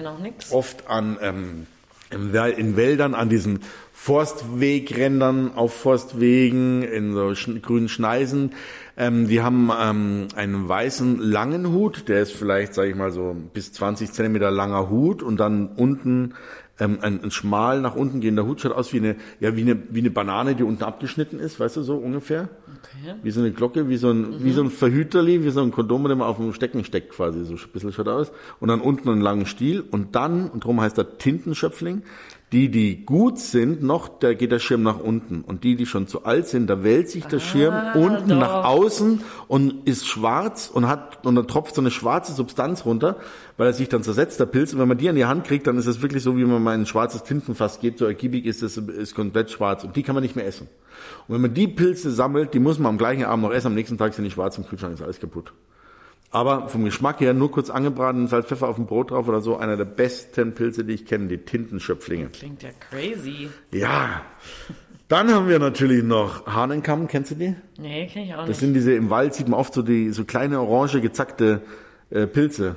[0.51, 1.67] oft an ähm,
[2.11, 3.61] in Wäldern, an diesen
[3.93, 8.53] Forstwegrändern, auf Forstwegen, in so grünen Schneisen.
[8.97, 13.35] Ähm, die haben ähm, einen weißen langen Hut, der ist vielleicht, sage ich mal, so
[13.55, 16.35] bis 20 Zentimeter langer Hut und dann unten
[16.81, 19.83] ähm, ein, ein schmal nach unten gehender Hut schaut aus wie eine, ja, wie eine,
[19.91, 22.49] wie eine Banane, die unten abgeschnitten ist, weißt du, so ungefähr.
[22.83, 23.15] Okay.
[23.23, 26.09] Wie so eine Glocke, wie so ein, wie so ein Verhüterli, wie so ein Kondom,
[26.09, 28.33] den man auf dem Stecken steckt quasi, so ein bisschen schaut aus.
[28.59, 32.03] Und dann unten einen langen Stiel und dann, und darum heißt er Tintenschöpfling,
[32.53, 35.41] die, die gut sind, noch, da geht der Schirm nach unten.
[35.41, 38.39] Und die, die schon zu alt sind, da wälzt sich der Schirm unten doch.
[38.39, 43.17] nach außen und ist schwarz und hat, und da tropft so eine schwarze Substanz runter,
[43.57, 44.75] weil er sich dann zersetzt, der Pilz.
[44.75, 46.63] Und wenn man die an die Hand kriegt, dann ist es wirklich so, wie man
[46.63, 49.83] mal ein schwarzes Tintenfass gibt, so ergiebig ist es, ist komplett schwarz.
[49.83, 50.69] Und die kann man nicht mehr essen.
[51.27, 53.75] Und wenn man die Pilze sammelt, die muss man am gleichen Abend noch essen, am
[53.75, 55.55] nächsten Tag sind die schwarz im Kühlschrank, ist alles kaputt.
[56.33, 59.59] Aber vom Geschmack her nur kurz angebraten, Salz, Pfeffer auf dem Brot drauf oder so,
[59.59, 62.29] einer der besten Pilze, die ich kenne, die Tintenschöpflinge.
[62.31, 63.51] Klingt ja crazy.
[63.71, 64.23] Ja.
[65.09, 67.55] Dann haben wir natürlich noch Hahnenkamm, kennst du die?
[67.79, 68.61] Nee, kenne ich auch Das nicht.
[68.61, 71.61] sind diese, im Wald sieht man oft so die, so kleine orange gezackte
[72.09, 72.77] äh, Pilze.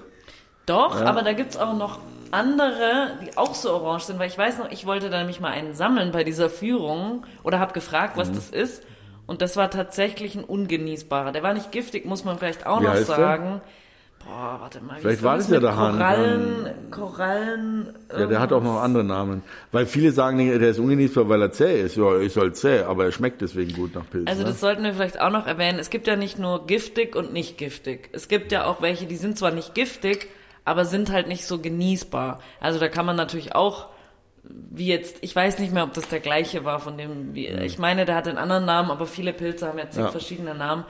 [0.66, 2.00] Doch, aber da gibt's auch noch
[2.32, 5.52] andere, die auch so orange sind, weil ich weiß noch, ich wollte da nämlich mal
[5.52, 8.20] einen sammeln bei dieser Führung oder habe gefragt, Mhm.
[8.20, 8.84] was das ist.
[9.28, 11.32] Und das war tatsächlich ein ungenießbarer.
[11.32, 13.16] Der war nicht giftig, muss man vielleicht auch Wie noch heißt der?
[13.16, 13.62] sagen.
[14.24, 14.98] Boah, warte mal.
[14.98, 17.94] wie Vielleicht war das ja der Hahn- Korallen, Korallen.
[18.12, 19.44] Ja, der hat auch noch andere Namen.
[19.72, 21.96] Weil viele sagen, der ist ungenießbar, weil er zäh ist.
[21.96, 24.28] Ja, ist halt zäh, aber er schmeckt deswegen gut nach Pilz.
[24.28, 24.48] Also ne?
[24.50, 25.78] das sollten wir vielleicht auch noch erwähnen.
[25.80, 28.10] Es gibt ja nicht nur giftig und nicht giftig.
[28.14, 30.28] Es gibt ja auch welche, die sind zwar nicht giftig,
[30.66, 32.40] aber sind halt nicht so genießbar.
[32.60, 33.90] Also da kann man natürlich auch,
[34.72, 37.78] wie jetzt, ich weiß nicht mehr, ob das der gleiche war von dem, wie, ich
[37.80, 40.10] meine, der hat einen anderen Namen, aber viele Pilze haben jetzt Ja.
[40.12, 40.86] verschiedene Namen.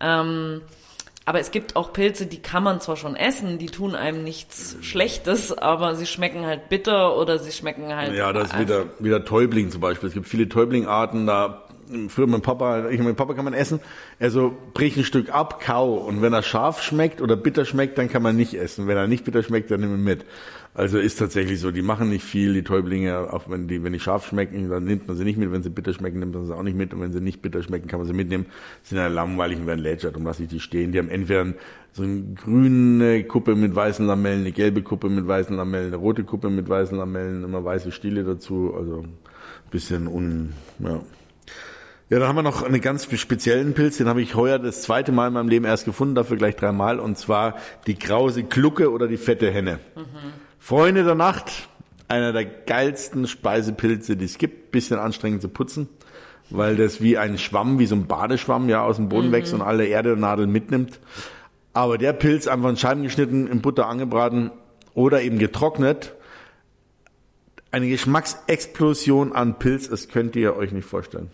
[0.00, 0.62] Ähm,
[1.24, 4.76] aber es gibt auch Pilze, die kann man zwar schon essen, die tun einem nichts
[4.80, 8.14] Schlechtes, aber sie schmecken halt bitter oder sie schmecken halt.
[8.14, 10.08] Ja, das ist wieder, wieder Täubling zum Beispiel.
[10.08, 11.62] Es gibt viele Täublingarten, da
[12.08, 13.80] früher mein Papa, ich und mein Papa kann man essen,
[14.18, 18.08] also brich ein Stück ab, kau und wenn er scharf schmeckt oder bitter schmeckt, dann
[18.08, 18.86] kann man nicht essen.
[18.86, 20.24] Wenn er nicht bitter schmeckt, dann nimm ihn mit.
[20.74, 24.00] Also ist tatsächlich so, die machen nicht viel, die Täublinge, auch wenn die, wenn die
[24.00, 26.56] scharf schmecken, dann nimmt man sie nicht mit, wenn sie bitter schmecken, nimmt man sie
[26.56, 28.46] auch nicht mit und wenn sie nicht bitter schmecken, kann man sie mitnehmen.
[28.82, 30.92] Sind ja langweilig und werden lätschert, um lasse ich die stehen.
[30.92, 31.52] Die haben entweder
[31.92, 36.24] so eine grüne Kuppe mit weißen Lamellen, eine gelbe Kuppe mit weißen Lamellen, eine rote
[36.24, 39.04] Kuppe mit weißen Lamellen, immer weiße Stiele dazu, also
[39.70, 41.00] bisschen un, ja.
[42.12, 45.12] Ja, dann haben wir noch einen ganz speziellen Pilz, den habe ich heuer das zweite
[45.12, 47.56] Mal in meinem Leben erst gefunden, dafür gleich dreimal, und zwar
[47.86, 49.78] die krause Glucke oder die fette Henne.
[50.58, 51.70] Freunde der Nacht,
[52.08, 55.88] einer der geilsten Speisepilze, die es gibt, bisschen anstrengend zu putzen,
[56.50, 59.62] weil das wie ein Schwamm, wie so ein Badeschwamm ja aus dem Boden wächst und
[59.62, 61.00] alle Erdenadeln mitnimmt.
[61.72, 64.50] Aber der Pilz einfach in Scheiben geschnitten, in Butter angebraten
[64.92, 66.14] oder eben getrocknet,
[67.70, 71.30] eine Geschmacksexplosion an Pilz, das könnt ihr euch nicht vorstellen.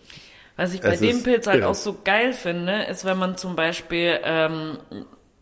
[0.59, 1.69] Was ich bei Es dem ist Pilz halt irre.
[1.69, 4.77] auch so geil finde, ist, wenn man zum Beispiel ähm,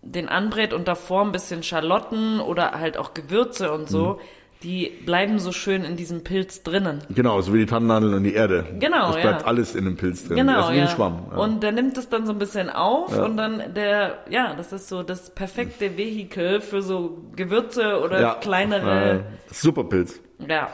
[0.01, 4.19] den anbrät und davor ein bisschen Schalotten oder halt auch Gewürze und so,
[4.63, 7.03] die bleiben so schön in diesem Pilz drinnen.
[7.09, 8.65] Genau, so wie die Tannennadeln und die Erde.
[8.79, 9.47] Genau, Es bleibt ja.
[9.47, 10.37] alles in dem Pilz drin.
[10.37, 10.83] Genau, das ist wie ja.
[10.83, 11.25] ein Schwamm.
[11.31, 11.37] Ja.
[11.37, 14.87] Und der nimmt es dann so ein bisschen auf und dann der, ja, das ist
[14.87, 18.33] so das perfekte Vehikel für so Gewürze oder ja.
[18.35, 20.19] kleinere, Äh, super Pilz.
[20.47, 20.69] ja.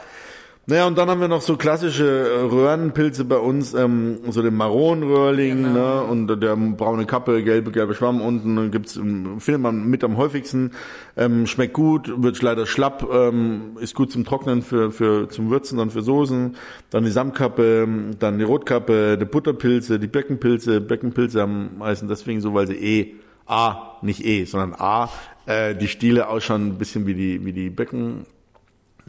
[0.66, 4.54] Naja, und dann haben wir noch so klassische äh, Röhrenpilze bei uns, ähm, so den
[4.54, 6.04] Maronröhrling, Genau.
[6.04, 10.02] ne, und der braune Kappe, gelbe, gelbe Schwamm unten, dann gibt's, ähm, findet man mit
[10.04, 10.70] am häufigsten,
[11.18, 15.76] ähm, schmeckt gut, wird leider schlapp, ähm, ist gut zum Trocknen für, für, zum Würzen,
[15.76, 16.56] dann für Soßen,
[16.88, 17.86] dann die Samtkappe,
[18.18, 23.14] dann die Rotkappe, die Butterpilze, die Beckenpilze, Beckenpilze haben, heißen deswegen so, weil sie eh,
[23.46, 25.10] A, nicht E, sondern A,
[25.44, 28.24] äh, die Stiele ausschauen ein bisschen wie die, wie die Becken,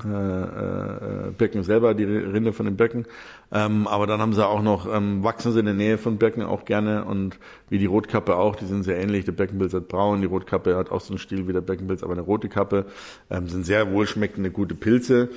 [0.04, 3.06] äh, äh, Becken selber, die Rinde von den Becken.
[3.52, 6.44] Ähm, aber dann haben sie auch noch, ähm, wachsen sie in der Nähe von Becken
[6.44, 7.40] auch gerne und
[7.70, 9.24] wie die Rotkappe auch, die sind sehr ähnlich.
[9.24, 12.12] Der Beckenpilz hat braun, die Rotkappe hat auch so einen Stil wie der Beckenpilz, aber
[12.12, 12.88] eine rote Kappe.
[13.30, 15.30] Ähm, sind sehr wohlschmeckende, gute Pilze.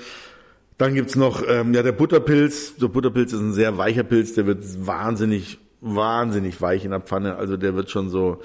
[0.76, 2.76] Dann gibt's noch ähm, ja der Butterpilz.
[2.76, 7.36] Der Butterpilz ist ein sehr weicher Pilz, der wird wahnsinnig, wahnsinnig weich in der Pfanne.
[7.36, 8.42] Also der wird schon so,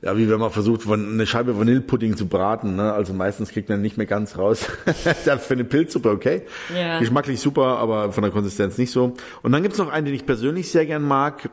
[0.00, 2.76] ja, wie wenn man versucht, eine Scheibe Vanillepudding zu braten.
[2.76, 2.92] Ne?
[2.92, 4.66] Also meistens kriegt man nicht mehr ganz raus.
[5.24, 6.42] ja, für eine Pilzsuppe okay.
[6.74, 7.00] Ja.
[7.00, 9.14] Geschmacklich super, aber von der Konsistenz nicht so.
[9.42, 11.50] Und dann gibt's noch einen, den ich persönlich sehr gern mag,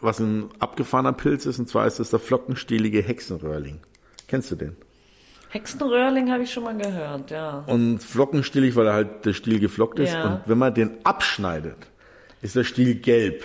[0.00, 1.58] was ein abgefahrener Pilz ist.
[1.58, 3.80] Und zwar ist das der flockenstielige Hexenröhrling.
[4.26, 4.76] Kennst du den?
[5.50, 7.62] Hexenröhrling habe ich schon mal gehört, ja.
[7.66, 10.14] Und flockenstielig, weil er halt der Stiel geflockt ist.
[10.14, 10.24] Ja.
[10.24, 11.76] Und wenn man den abschneidet,
[12.40, 13.44] ist der Stiel gelb.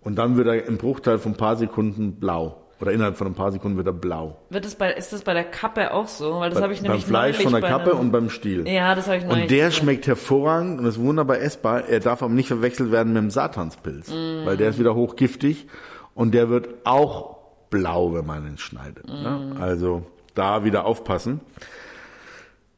[0.00, 2.61] Und dann wird er im Bruchteil von ein paar Sekunden blau.
[2.82, 4.38] Oder innerhalb von ein paar Sekunden wird er blau.
[4.50, 6.40] Wird es bei, ist das bei der Kappe auch so?
[6.40, 8.28] Weil das habe ich beim nämlich Fleisch neulich von der bei Kappe einem- und beim
[8.28, 8.66] Stiel.
[8.68, 9.82] Ja, das habe ich neulich Und der gesehen.
[9.84, 11.88] schmeckt hervorragend und ist wunderbar essbar.
[11.88, 14.44] Er darf aber nicht verwechselt werden mit dem Satanspilz, Mm.
[14.46, 15.68] weil der ist wieder hochgiftig
[16.16, 17.36] und der wird auch
[17.70, 19.06] blau, wenn man ihn schneidet.
[19.06, 19.12] Mm.
[19.12, 19.56] Ne?
[19.60, 20.02] Also
[20.34, 21.40] da wieder aufpassen.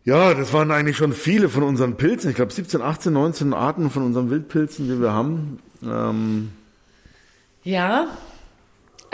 [0.04, 2.28] Ja, das waren eigentlich schon viele von unseren Pilzen.
[2.28, 5.60] Ich glaube 17, 18, 19 Arten von unseren Wildpilzen, die wir haben.
[5.82, 6.50] Ähm,
[7.62, 8.08] Ja,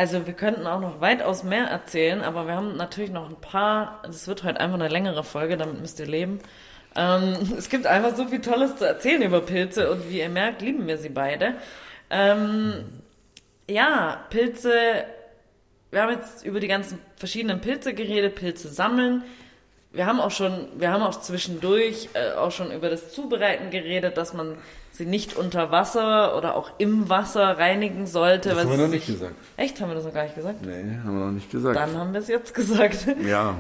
[0.01, 4.01] also wir könnten auch noch weitaus mehr erzählen, aber wir haben natürlich noch ein paar,
[4.03, 6.38] das wird heute einfach eine längere Folge, damit müsst ihr leben.
[6.96, 10.62] Ähm, es gibt einfach so viel Tolles zu erzählen über Pilze und wie ihr merkt,
[10.62, 11.57] lieben wir sie beide.
[12.09, 12.86] Ähm,
[13.68, 14.72] ja, Pilze,
[15.90, 19.22] wir haben jetzt über die ganzen verschiedenen Pilze geredet, Pilze sammeln.
[19.92, 24.16] Wir haben auch schon, wir haben auch zwischendurch äh, auch schon über das Zubereiten geredet,
[24.16, 24.57] dass man
[25.01, 28.51] sie nicht unter Wasser oder auch im Wasser reinigen sollte.
[28.51, 29.34] Das haben wir noch nicht gesagt.
[29.57, 30.64] Echt, haben wir das noch gar nicht gesagt?
[30.64, 31.76] nee, haben wir noch nicht gesagt.
[31.76, 33.07] Dann haben wir es jetzt gesagt.
[33.26, 33.57] Ja.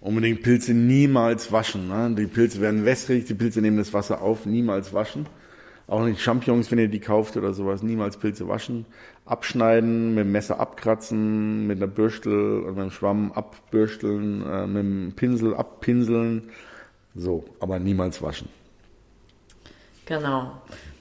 [0.00, 1.86] Unbedingt Pilze niemals waschen.
[1.88, 2.12] Ne?
[2.16, 5.26] Die Pilze werden wässrig, die Pilze nehmen das Wasser auf, niemals waschen.
[5.86, 8.86] Auch nicht Champignons, wenn ihr die kauft oder sowas, niemals Pilze waschen.
[9.26, 14.82] Abschneiden, mit dem Messer abkratzen, mit einer Bürstel oder mit einem Schwamm abbürsteln, äh, mit
[14.82, 16.50] dem Pinsel abpinseln.
[17.14, 18.48] So, aber niemals waschen.
[20.12, 20.52] Genau.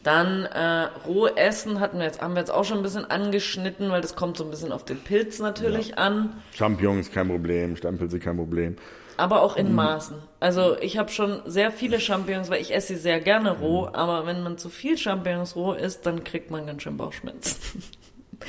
[0.04, 3.92] Dann äh, roh essen hatten wir jetzt, haben wir jetzt auch schon ein bisschen angeschnitten,
[3.92, 8.20] weil das kommt so ein bisschen auf den Pilz natürlich an, Champignons kein Problem, Steinpilze
[8.20, 8.78] kein Problem.
[9.18, 9.66] aber auch Mhm.
[9.68, 10.16] in Maßen.
[10.40, 13.96] Also ich habe schon sehr viele Champignons, weil ich esse sie sehr gerne roh, Mhm.
[13.96, 17.84] aber wenn man zu viel Champignons roh isst, dann kriegt man ganz schön Bauchschmerzen.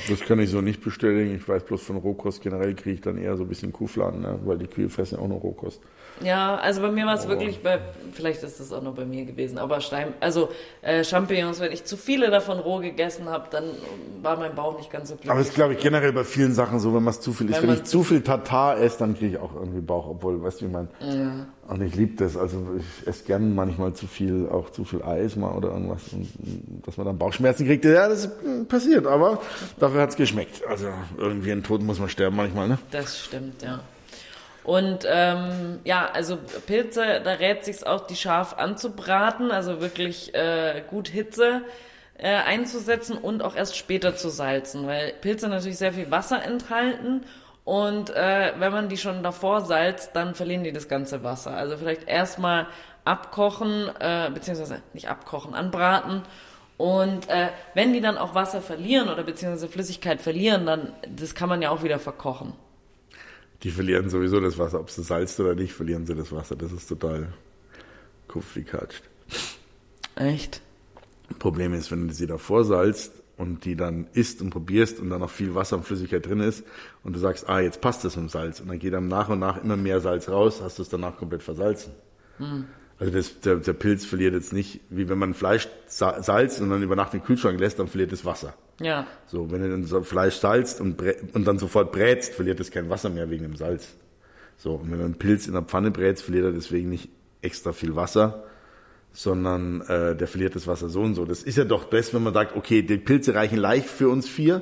[0.09, 1.35] Das kann ich so nicht bestätigen.
[1.35, 4.39] Ich weiß bloß von Rohkost generell kriege ich dann eher so ein bisschen Kuhfladen, ne?
[4.43, 5.81] weil die Kühe fressen ja auch noch Rohkost.
[6.23, 7.29] Ja, also bei mir war es Oh.
[7.29, 7.79] wirklich bei,
[8.13, 10.49] vielleicht ist das auch nur bei mir gewesen, aber Stein, also
[10.81, 13.65] äh, Champignons, wenn ich zu viele davon roh gegessen habe, dann
[14.21, 15.31] war mein Bauch nicht ganz so glücklich.
[15.31, 17.49] Aber es ist, glaube ich, generell bei vielen Sachen so, wenn man es zu viel
[17.49, 17.57] isst.
[17.61, 20.41] Wenn Wenn, man ich zu viel Tatar esse, dann kriege ich auch irgendwie Bauch, obwohl,
[20.41, 21.47] weißt du, wie ich meine?
[21.67, 22.35] Und ich liebe das.
[22.37, 26.27] Also ich esse gern manchmal zu viel, auch zu viel Eis mal oder irgendwas, und,
[26.85, 27.85] dass man dann Bauchschmerzen kriegt.
[27.85, 29.39] Ja, das ist mm, passiert, aber
[29.79, 30.61] dafür hat's geschmeckt.
[30.67, 32.79] Also irgendwie einen Tod muss man sterben manchmal, ne?
[32.91, 33.79] Das stimmt, ja.
[34.63, 40.83] Und ähm, ja, also Pilze, da rät sich's auch, die scharf anzubraten, also wirklich äh,
[40.89, 41.61] gut Hitze
[42.17, 47.25] äh, einzusetzen und auch erst später zu salzen, weil Pilze natürlich sehr viel Wasser enthalten
[47.65, 51.55] und äh, wenn man die schon davor salzt, dann verlieren die das ganze Wasser.
[51.55, 52.67] Also vielleicht erstmal
[53.05, 56.23] abkochen, äh, beziehungsweise nicht abkochen, anbraten.
[56.77, 61.47] Und äh, wenn die dann auch Wasser verlieren oder beziehungsweise Flüssigkeit verlieren, dann das kann
[61.47, 62.53] man ja auch wieder verkochen.
[63.63, 64.79] Die verlieren sowieso das Wasser.
[64.79, 66.55] Ob sie salzt oder nicht, verlieren sie das Wasser.
[66.55, 67.29] Das ist total
[68.27, 69.03] kupf wie katscht.
[70.15, 70.61] Echt?
[71.39, 75.21] Problem ist, wenn du sie davor salzt und die dann isst und probierst und dann
[75.21, 76.63] noch viel Wasser und Flüssigkeit drin ist
[77.03, 79.39] und du sagst, ah, jetzt passt das mit Salz und dann geht dann nach und
[79.39, 81.93] nach immer mehr Salz raus, hast du es danach komplett versalzen.
[82.99, 86.69] Also das, der, der Pilz verliert jetzt nicht, wie wenn man Fleisch sa- salzt und
[86.69, 88.53] dann über Nacht in den Kühlschrank lässt, dann verliert es Wasser.
[88.79, 89.07] Ja.
[89.27, 91.01] So, wenn du dann so Fleisch salzt und,
[91.33, 93.95] und dann sofort brätst, verliert es kein Wasser mehr wegen dem Salz.
[94.57, 97.09] So, und wenn du einen Pilz in der Pfanne brätst, verliert er deswegen nicht
[97.41, 98.43] extra viel Wasser,
[99.11, 101.25] sondern äh, der verliert das Wasser so und so.
[101.25, 104.27] Das ist ja doch das, wenn man sagt, okay, die Pilze reichen leicht für uns
[104.27, 104.61] vier,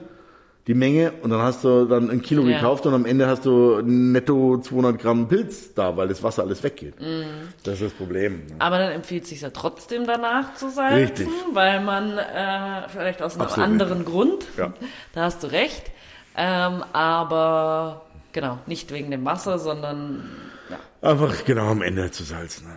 [0.67, 2.57] die Menge, und dann hast du dann ein Kilo Ja.
[2.57, 6.61] gekauft und am Ende hast du netto 200 Gramm Pilz da, weil das Wasser alles
[6.63, 6.99] weggeht.
[7.01, 7.25] Mhm.
[7.63, 8.43] Das ist das Problem.
[8.59, 11.27] Aber dann empfiehlt es sich ja trotzdem danach zu salzen, Richtig.
[11.53, 14.71] weil man äh, vielleicht aus einem Absolut anderen Grund, Ja.
[15.13, 15.91] da hast du recht,
[16.37, 20.29] ähm, aber genau, nicht wegen dem Wasser, sondern
[20.69, 20.77] ja,
[21.09, 22.67] Einfach genau am Ende zu salzen.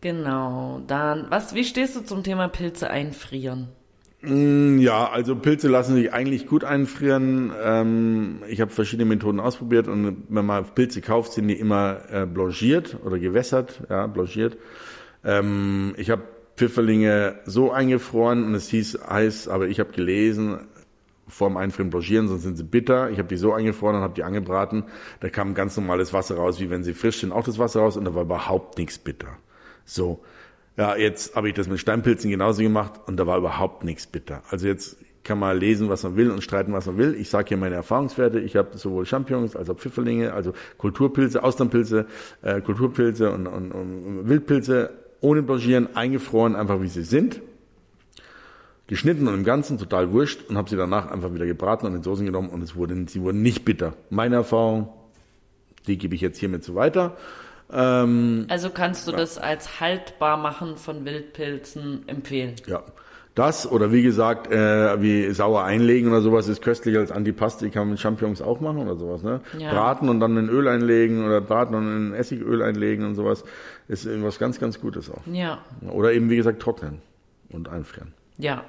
[0.00, 0.80] genau.
[0.86, 3.68] Dann, was, wie stehst du zum Thema Pilze einfrieren?
[4.26, 7.52] Mm, Ja, also Pilze lassen sich eigentlich gut einfrieren.
[7.62, 12.26] Ähm, ich habe verschiedene Methoden ausprobiert und wenn man Pilze kauft, sind die immer äh,
[12.26, 14.56] blanchiert oder gewässert, ja, blanchiert.
[15.24, 16.22] Ähm, ich habe
[16.56, 20.60] Pfifferlinge so eingefroren und es hieß heiß, aber ich habe gelesen,
[21.28, 23.10] vorm Einfrieren blanchieren, sonst sind sie bitter.
[23.10, 24.84] Ich habe die so eingefroren und habe die angebraten.
[25.20, 27.96] Da kam ganz normales Wasser raus, wie wenn sie frisch sind, auch das Wasser raus
[27.96, 29.36] und da war überhaupt nichts bitter.
[29.84, 30.20] So.
[30.76, 34.42] Ja, jetzt habe ich das mit Steinpilzen genauso gemacht und da war überhaupt nichts bitter.
[34.50, 37.14] Also jetzt kann man lesen, was man will und streiten, was man will.
[37.18, 38.38] Ich sage hier meine Erfahrungswerte.
[38.40, 42.06] Ich habe sowohl Champignons als auch Pfifferlinge, also Kulturpilze, Austernpilze,
[42.42, 47.40] äh, Kulturpilze und, und, und Wildpilze ohne Blanchieren eingefroren, einfach wie sie sind
[48.86, 52.02] geschnitten und im Ganzen total wurscht und habe sie danach einfach wieder gebraten und in
[52.02, 53.94] Soßen genommen und es wurden, sie wurden nicht bitter.
[54.10, 54.88] Meine Erfahrung,
[55.86, 57.16] die gebe ich jetzt hiermit so weiter.
[57.72, 62.54] Ähm, Also kannst du das als haltbar machen von Wildpilzen empfehlen?
[62.66, 62.82] ja.
[63.34, 67.82] Das oder wie gesagt, äh, wie sauer einlegen oder sowas ist köstlich als Antipasti, kann
[67.82, 69.22] man mit Champignons auch machen oder sowas.
[69.22, 69.42] Ne?
[69.58, 69.72] Ja.
[69.72, 73.44] Braten und dann in Öl einlegen oder braten und in Essigöl einlegen und sowas
[73.88, 75.20] ist irgendwas ganz, ganz Gutes auch.
[75.30, 75.58] Ja,
[75.90, 77.02] Oder eben wie gesagt trocknen
[77.50, 78.14] und einfrieren.
[78.38, 78.64] ja.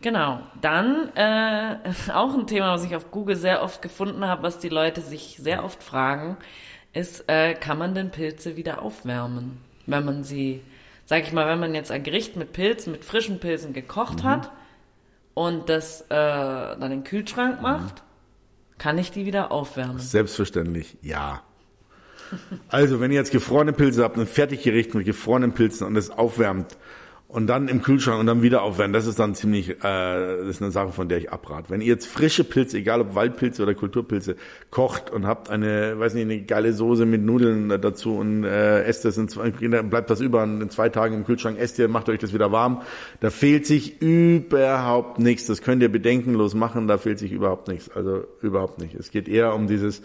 [0.00, 0.40] Genau.
[0.60, 1.76] Dann äh,
[2.14, 5.38] auch ein Thema, was ich auf Google sehr oft gefunden habe, was die Leute sich
[5.40, 6.36] sehr oft fragen,
[6.98, 10.60] ist, äh, kann man denn Pilze wieder aufwärmen, wenn man sie,
[11.06, 14.50] sag ich mal, wenn man jetzt ein Gericht mit Pilzen, mit frischen Pilzen gekocht hat
[15.34, 18.02] und das äh, dann in den Kühlschrank macht,
[18.78, 19.98] kann ich die wieder aufwärmen?
[19.98, 21.42] Selbstverständlich, ja.
[22.68, 26.76] Also, wenn ihr jetzt gefrorene Pilze habt, ein Fertiggericht mit gefrorenen Pilzen und das aufwärmt
[27.28, 30.62] und dann im Kühlschrank und dann wieder aufwärmen, das ist dann ziemlich, äh, das ist
[30.62, 31.68] eine Sache, von der ich abrate.
[31.68, 34.36] Wenn ihr jetzt frische Pilze, egal ob Waldpilze oder Kulturpilze,
[34.70, 39.04] kocht und habt eine, weiß nicht, eine geile Soße mit Nudeln dazu und äh, esst
[39.04, 42.18] das in zwei, bleibt das über in zwei Tagen im Kühlschrank, esst ihr, macht euch
[42.18, 42.80] das wieder warm,
[43.20, 45.46] da fehlt sich überhaupt nichts.
[45.46, 47.90] Das könnt ihr bedenkenlos machen, da fehlt sich überhaupt nichts.
[47.90, 48.94] Also überhaupt nicht.
[48.94, 50.00] Es geht eher um dieses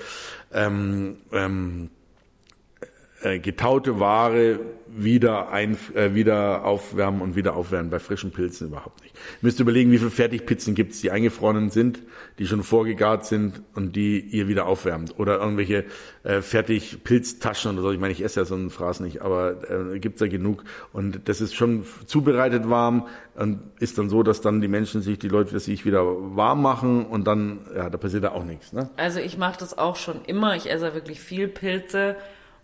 [0.51, 1.89] ähm, ähm,
[3.23, 4.59] äh, getaute Ware
[4.95, 7.89] wieder ein, äh, wieder aufwärmen und wieder aufwärmen.
[7.89, 9.15] Bei frischen Pilzen überhaupt nicht.
[9.15, 12.01] Ihr müsst überlegen, wie viele Fertigpizzen gibt's, die eingefrorenen sind,
[12.37, 15.17] die schon vorgegart sind und die ihr wieder aufwärmt.
[15.17, 15.85] Oder irgendwelche
[16.23, 17.91] äh, Fertigpilztaschen oder so.
[17.91, 20.63] Ich meine, ich esse ja so einen Fraß nicht, aber äh, gibt's ja genug.
[20.91, 25.17] Und das ist schon zubereitet warm und ist dann so, dass dann die Menschen sich,
[25.17, 26.03] die Leute sich wieder
[26.35, 28.73] warm machen und dann, ja, da passiert da auch nichts.
[28.73, 28.89] Ne?
[28.97, 30.55] Also ich mache das auch schon immer.
[30.55, 32.15] Ich esse wirklich viel Pilze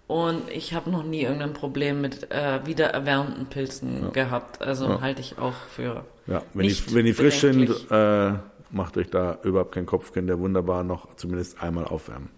[0.09, 4.59] und ich habe noch nie irgendein Problem mit äh, wiedererwärmten Pilzen gehabt.
[4.59, 8.33] Also halte ich auch für Ja, wenn die, wenn die frisch sind, äh,
[8.71, 12.29] macht euch da überhaupt keinen Kopf, könnt ihr wunderbar noch zumindest einmal aufwärmen.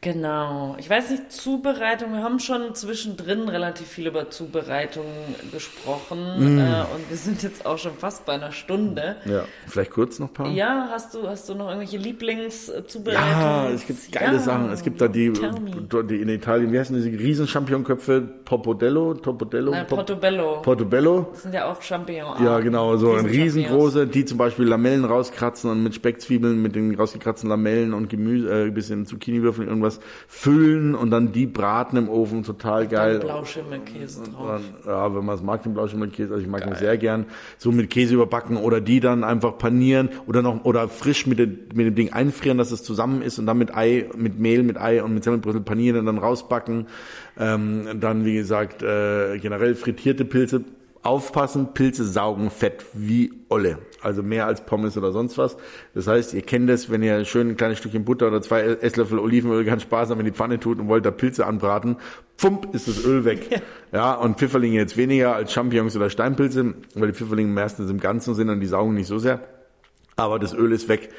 [0.00, 0.76] Genau.
[0.78, 2.12] Ich weiß nicht, Zubereitung.
[2.12, 5.04] Wir haben schon zwischendrin relativ viel über Zubereitung
[5.52, 6.58] gesprochen Mm.
[6.58, 6.62] äh,
[6.94, 9.16] und wir sind jetzt auch schon fast bei einer Stunde.
[9.24, 10.50] Ja, vielleicht kurz noch ein paar?
[10.50, 13.40] Ja, hast du hast du noch irgendwelche Lieblingszubereitungen?
[13.40, 14.70] Ja, es gibt geile Sachen.
[14.70, 18.22] Es gibt da die, die in Italien, wie heißen diese riesen Champignonköpfe?
[18.44, 19.14] Topodello?
[19.14, 19.72] Topodello?
[19.72, 20.62] Nein, Pop- Portobello.
[20.62, 21.26] Portobello?
[21.32, 22.40] das sind ja auch Champignons.
[22.40, 26.94] Ja, genau, so ein riesengroße, die zum Beispiel Lamellen rauskratzen und mit Speckzwiebeln, mit den
[26.94, 29.87] rausgekratzten Lamellen und Gemüse, äh, ein bisschen Zucchiniwürfeln, irgendwas
[30.28, 33.18] füllen und dann die braten im Ofen, total geil.
[33.18, 34.60] Dann Blauschimmelkäse drauf.
[34.84, 37.26] Dann, ja, wenn man es mag, den Blauschimmelkäse, also ich mag ihn sehr gern,
[37.56, 41.58] so mit Käse überbacken oder die dann einfach panieren oder noch oder frisch mit, dem-
[41.74, 44.78] mit dem Ding einfrieren, dass es zusammen ist und dann mit Ei, mit Mehl, mit
[44.80, 46.86] Ei und mit Semmelbrösel panieren und dann rausbacken.
[47.38, 50.62] Ähm, dann, wie gesagt, äh, generell frittierte Pilze.
[51.02, 53.78] Aufpassen, Pilze saugen Fett wie Olle.
[54.02, 55.56] Also mehr als Pommes oder sonst was.
[55.94, 59.18] Das heißt, ihr kennt es, wenn ihr schön ein kleines Stückchen Butter oder zwei Esslöffel
[59.18, 61.96] Olivenöl ganz sparsam in die Pfanne tut und wollt da Pilze anbraten,
[62.36, 63.62] pfump, ist das Öl weg.
[63.92, 68.34] Ja, und Pfifferlinge jetzt weniger als Champignons oder Steinpilze, weil die Pfifferlinge meistens im Ganzen
[68.34, 69.40] sind und die saugen nicht so sehr.
[70.16, 71.10] Aber das Öl ist weg.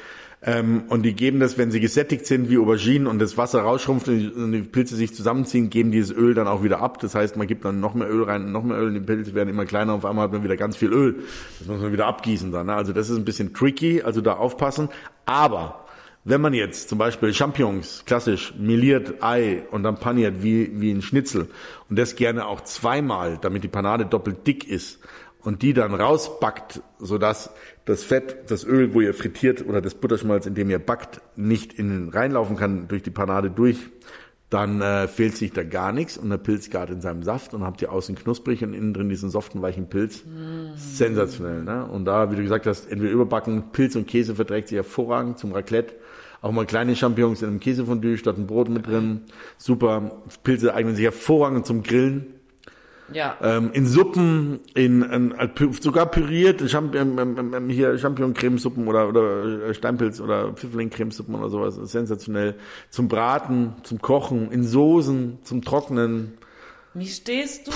[0.42, 4.08] Ähm, und die geben das, wenn sie gesättigt sind wie Auberginen und das Wasser rausschrumpft
[4.08, 6.98] und die, und die Pilze sich zusammenziehen, geben dieses Öl dann auch wieder ab.
[7.00, 9.34] Das heißt, man gibt dann noch mehr Öl rein, noch mehr Öl und die Pilze
[9.34, 11.16] werden immer kleiner und auf einmal hat man wieder ganz viel Öl.
[11.58, 12.68] Das muss man wieder abgießen dann.
[12.68, 12.74] Ne?
[12.74, 14.88] Also das ist ein bisschen tricky, also da aufpassen.
[15.26, 15.84] Aber
[16.22, 21.00] Wenn man jetzt zum Beispiel Champignons, klassisch, meliert Ei und dann paniert wie, wie ein
[21.00, 21.48] Schnitzel
[21.88, 25.00] und das gerne auch zweimal, damit die Panade doppelt dick ist
[25.42, 27.50] und die dann rausbackt, sodass
[27.84, 31.72] das Fett, das Öl, wo ihr frittiert oder das Butterschmalz, in dem ihr backt, nicht
[31.72, 33.78] in reinlaufen kann durch die Panade durch,
[34.50, 37.62] dann äh, fehlt sich da gar nichts und der Pilz gart in seinem Saft und
[37.62, 40.24] habt ihr außen knusprig und innen drin diesen soften, weichen Pilz.
[40.24, 40.74] Mm.
[40.76, 41.86] Sensationell, ne?
[41.86, 45.52] Und da, wie du gesagt hast, entweder überbacken, Pilz und Käse verträgt sich hervorragend zum
[45.52, 45.94] Raclette.
[46.42, 49.22] Auch mal kleine Champignons in einem Käsefondue statt ein Brot mit drin.
[49.58, 50.22] Super.
[50.42, 52.39] Pilze eignen sich hervorragend zum Grillen.
[53.12, 53.36] Ja.
[53.42, 55.34] Ähm, in Suppen, in, in,
[55.80, 61.48] sogar püriert, Champion, ähm, ähm, ähm, hier Champignon-Cremesuppen oder, oder äh, Steinpilz oder Pfifferling-Cremesuppen oder
[61.48, 61.76] sowas.
[61.90, 62.54] Sensationell.
[62.90, 66.38] Zum Braten, zum Kochen, in Soßen, zum Trocknen.
[66.94, 67.72] Wie stehst du,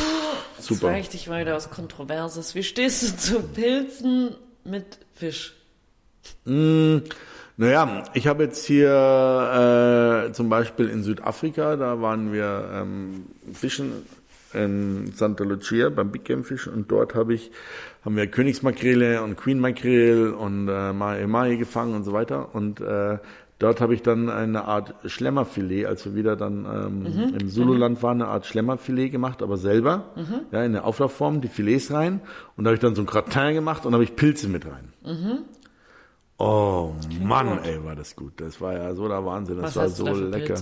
[0.59, 0.89] Super.
[0.89, 5.55] jetzt ich dich weiter aus Kontroverses, wie stehst du zu Pilzen mit Fisch?
[6.45, 6.99] Mm,
[7.57, 14.05] naja, ich habe jetzt hier äh, zum Beispiel in Südafrika, da waren wir ähm, fischen
[14.55, 17.51] in Santa Lucia beim Big Game Fish und dort habe ich
[18.05, 22.81] haben wir Königsmakrele und Queen Makrele und äh, Mai Mai gefangen und so weiter und
[22.81, 23.19] äh,
[23.59, 27.35] dort habe ich dann eine Art Schlemmerfilet, als wir wieder dann ähm, mhm.
[27.41, 30.41] im Zululand waren, eine Art Schlemmerfilet gemacht, aber selber, mhm.
[30.53, 32.21] ja, in der Auflaufform, die Filets rein
[32.57, 34.67] und da habe ich dann so ein Gratin gemacht und da habe ich Pilze mit
[34.67, 34.93] rein.
[35.05, 35.39] Mhm.
[36.39, 37.66] Oh Mann, gut.
[37.66, 38.32] ey, war das gut.
[38.37, 39.59] Das war ja so der Wahnsinn.
[39.59, 40.61] Das Was war so lecker.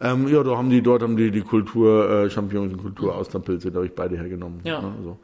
[0.00, 3.70] Ähm, ja, da haben die, dort haben die die Kultur, äh, Champignons und Kultur Austernpilze,
[3.70, 4.60] da habe ich beide hergenommen.
[4.64, 4.80] Ja.
[4.80, 5.18] Ne, so.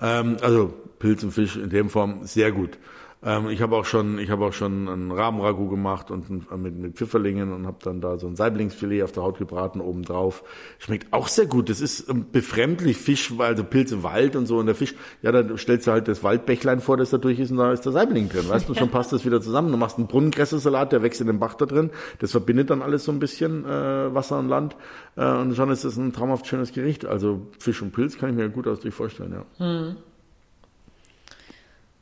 [0.00, 2.78] ähm, also Pilz und Fisch in dem Form sehr gut.
[3.24, 6.56] Ähm, ich habe auch schon, ich habe auch schon ein Rahmenragout gemacht und ein, äh,
[6.56, 10.02] mit, mit Pfifferlingen und habe dann da so ein Saiblingsfilet auf der Haut gebraten oben
[10.02, 10.44] drauf.
[10.78, 11.70] Schmeckt auch sehr gut.
[11.70, 15.56] Das ist ähm, befremdlich Fisch, also Pilze Wald und so und der Fisch, ja, da
[15.56, 18.28] stellst du halt das Waldbächlein vor, das da durch ist und da ist der Saibling
[18.28, 18.48] drin.
[18.48, 19.72] Weißt du, schon passt das wieder zusammen.
[19.72, 21.90] Du machst einen Brunnengrässesalat, der wächst in den Bach da drin.
[22.18, 24.76] Das verbindet dann alles so ein bisschen äh, Wasser und Land
[25.16, 27.06] äh, und schon ist das ein traumhaft schönes Gericht.
[27.06, 29.64] Also Fisch und Pilz kann ich mir gut aus durch vorstellen, ja.
[29.64, 29.96] Hm.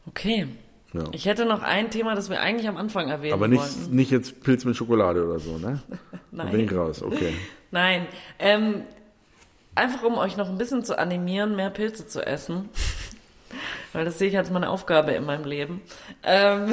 [0.06, 0.48] Okay.
[0.92, 1.04] Ja.
[1.12, 3.96] Ich hätte noch ein Thema, das wir eigentlich am Anfang erwähnen Aber nicht, wollten.
[3.96, 5.80] nicht jetzt Pilz mit Schokolade oder so, ne?
[6.30, 6.50] Nein.
[6.50, 7.32] Bin raus, okay.
[7.70, 8.06] Nein.
[8.38, 8.82] Ähm,
[9.74, 12.68] einfach um euch noch ein bisschen zu animieren, mehr Pilze zu essen.
[13.94, 15.82] Weil das sehe ich als meine Aufgabe in meinem Leben.
[16.22, 16.72] Ähm,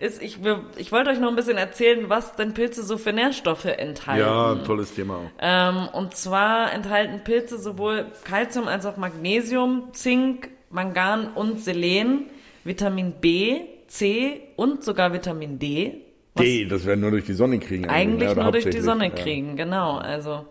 [0.00, 0.38] ist, ich,
[0.76, 4.20] ich wollte euch noch ein bisschen erzählen, was denn Pilze so für Nährstoffe enthalten.
[4.20, 5.30] Ja, tolles Thema auch.
[5.38, 12.26] Ähm, und zwar enthalten Pilze sowohl Calcium als auch Magnesium, Zink, Mangan und Selen
[12.64, 16.02] Vitamin B, C und sogar Vitamin D.
[16.38, 17.88] D, das werden nur durch die Sonne kriegen.
[17.88, 19.10] Eigentlich ja, nur durch die Sonne ja.
[19.10, 19.96] kriegen, genau.
[19.96, 20.46] Also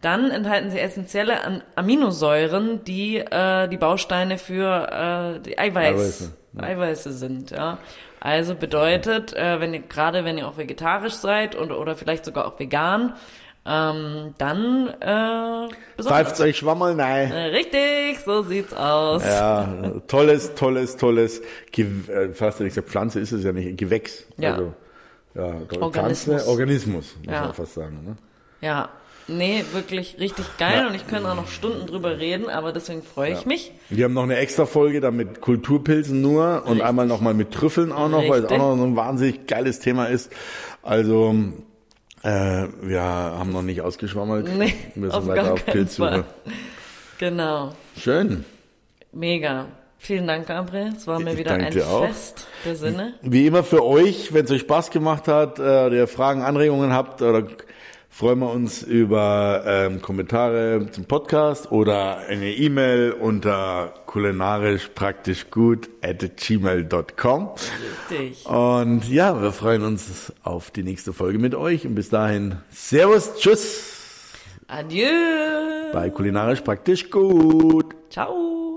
[0.00, 6.62] dann enthalten sie essentielle Aminosäuren, die äh, die Bausteine für äh, die Eiweiß, Eiweiße, ja.
[6.62, 7.50] Eiweiße sind.
[7.52, 7.78] Ja.
[8.18, 12.46] Also bedeutet, äh, wenn ihr gerade wenn ihr auch vegetarisch seid und oder vielleicht sogar
[12.46, 13.14] auch vegan,
[13.64, 17.30] ähm, dann äh, pfeift euch Schwammerl nein.
[17.30, 19.22] Äh, richtig, so sieht's aus.
[19.24, 21.42] Ja, tolles, tolles, tolles.
[21.70, 24.26] Ge äh, fast nicht gesagt, Pflanze ist es ja nicht, Gewächs.
[24.36, 24.54] Ja.
[24.54, 24.74] Also,
[25.34, 26.42] ja, Organismus.
[26.42, 27.40] Pflanze, Organismus, muss ja.
[27.42, 28.04] man fast sagen.
[28.04, 28.16] Ne?
[28.60, 28.88] Ja,
[29.28, 30.88] nee, wirklich richtig geil ja.
[30.88, 33.46] und ich könnte auch noch Stunden drüber reden, aber deswegen freue ich ja.
[33.46, 33.72] mich.
[33.90, 36.84] Wir haben noch eine extra Folge da mit Kulturpilzen nur und richtig.
[36.84, 38.32] einmal nochmal mit Trüffeln auch noch, richtig.
[38.32, 40.32] weil es auch noch so ein wahnsinnig geiles Thema ist.
[40.82, 41.32] Also
[42.22, 44.48] äh, wir haben noch nicht ausgeschwammelt.
[44.56, 46.24] Nee, wir sind auf weiter auf Pilzsuche.
[47.18, 47.72] Genau.
[47.96, 48.44] Schön.
[49.12, 49.66] Mega.
[49.98, 50.92] Vielen Dank, Gabriel.
[50.96, 53.14] Es war mir ich wieder ein Fest der Sinne.
[53.22, 57.22] Wie immer für euch, wenn es euch Spaß gemacht hat, äh, ihr Fragen, Anregungen habt
[57.22, 57.46] oder
[58.12, 65.88] freuen wir uns über ähm, Kommentare zum Podcast oder eine E-Mail unter kulinarisch praktisch gut
[66.02, 67.50] at gmail.com.
[68.10, 68.46] Richtig.
[68.46, 73.34] Und ja, wir freuen uns auf die nächste Folge mit euch und bis dahin Servus,
[73.38, 73.88] Tschüss.
[74.68, 75.08] Adieu.
[75.92, 77.94] Bei kulinarisch praktisch gut.
[78.10, 78.71] Ciao.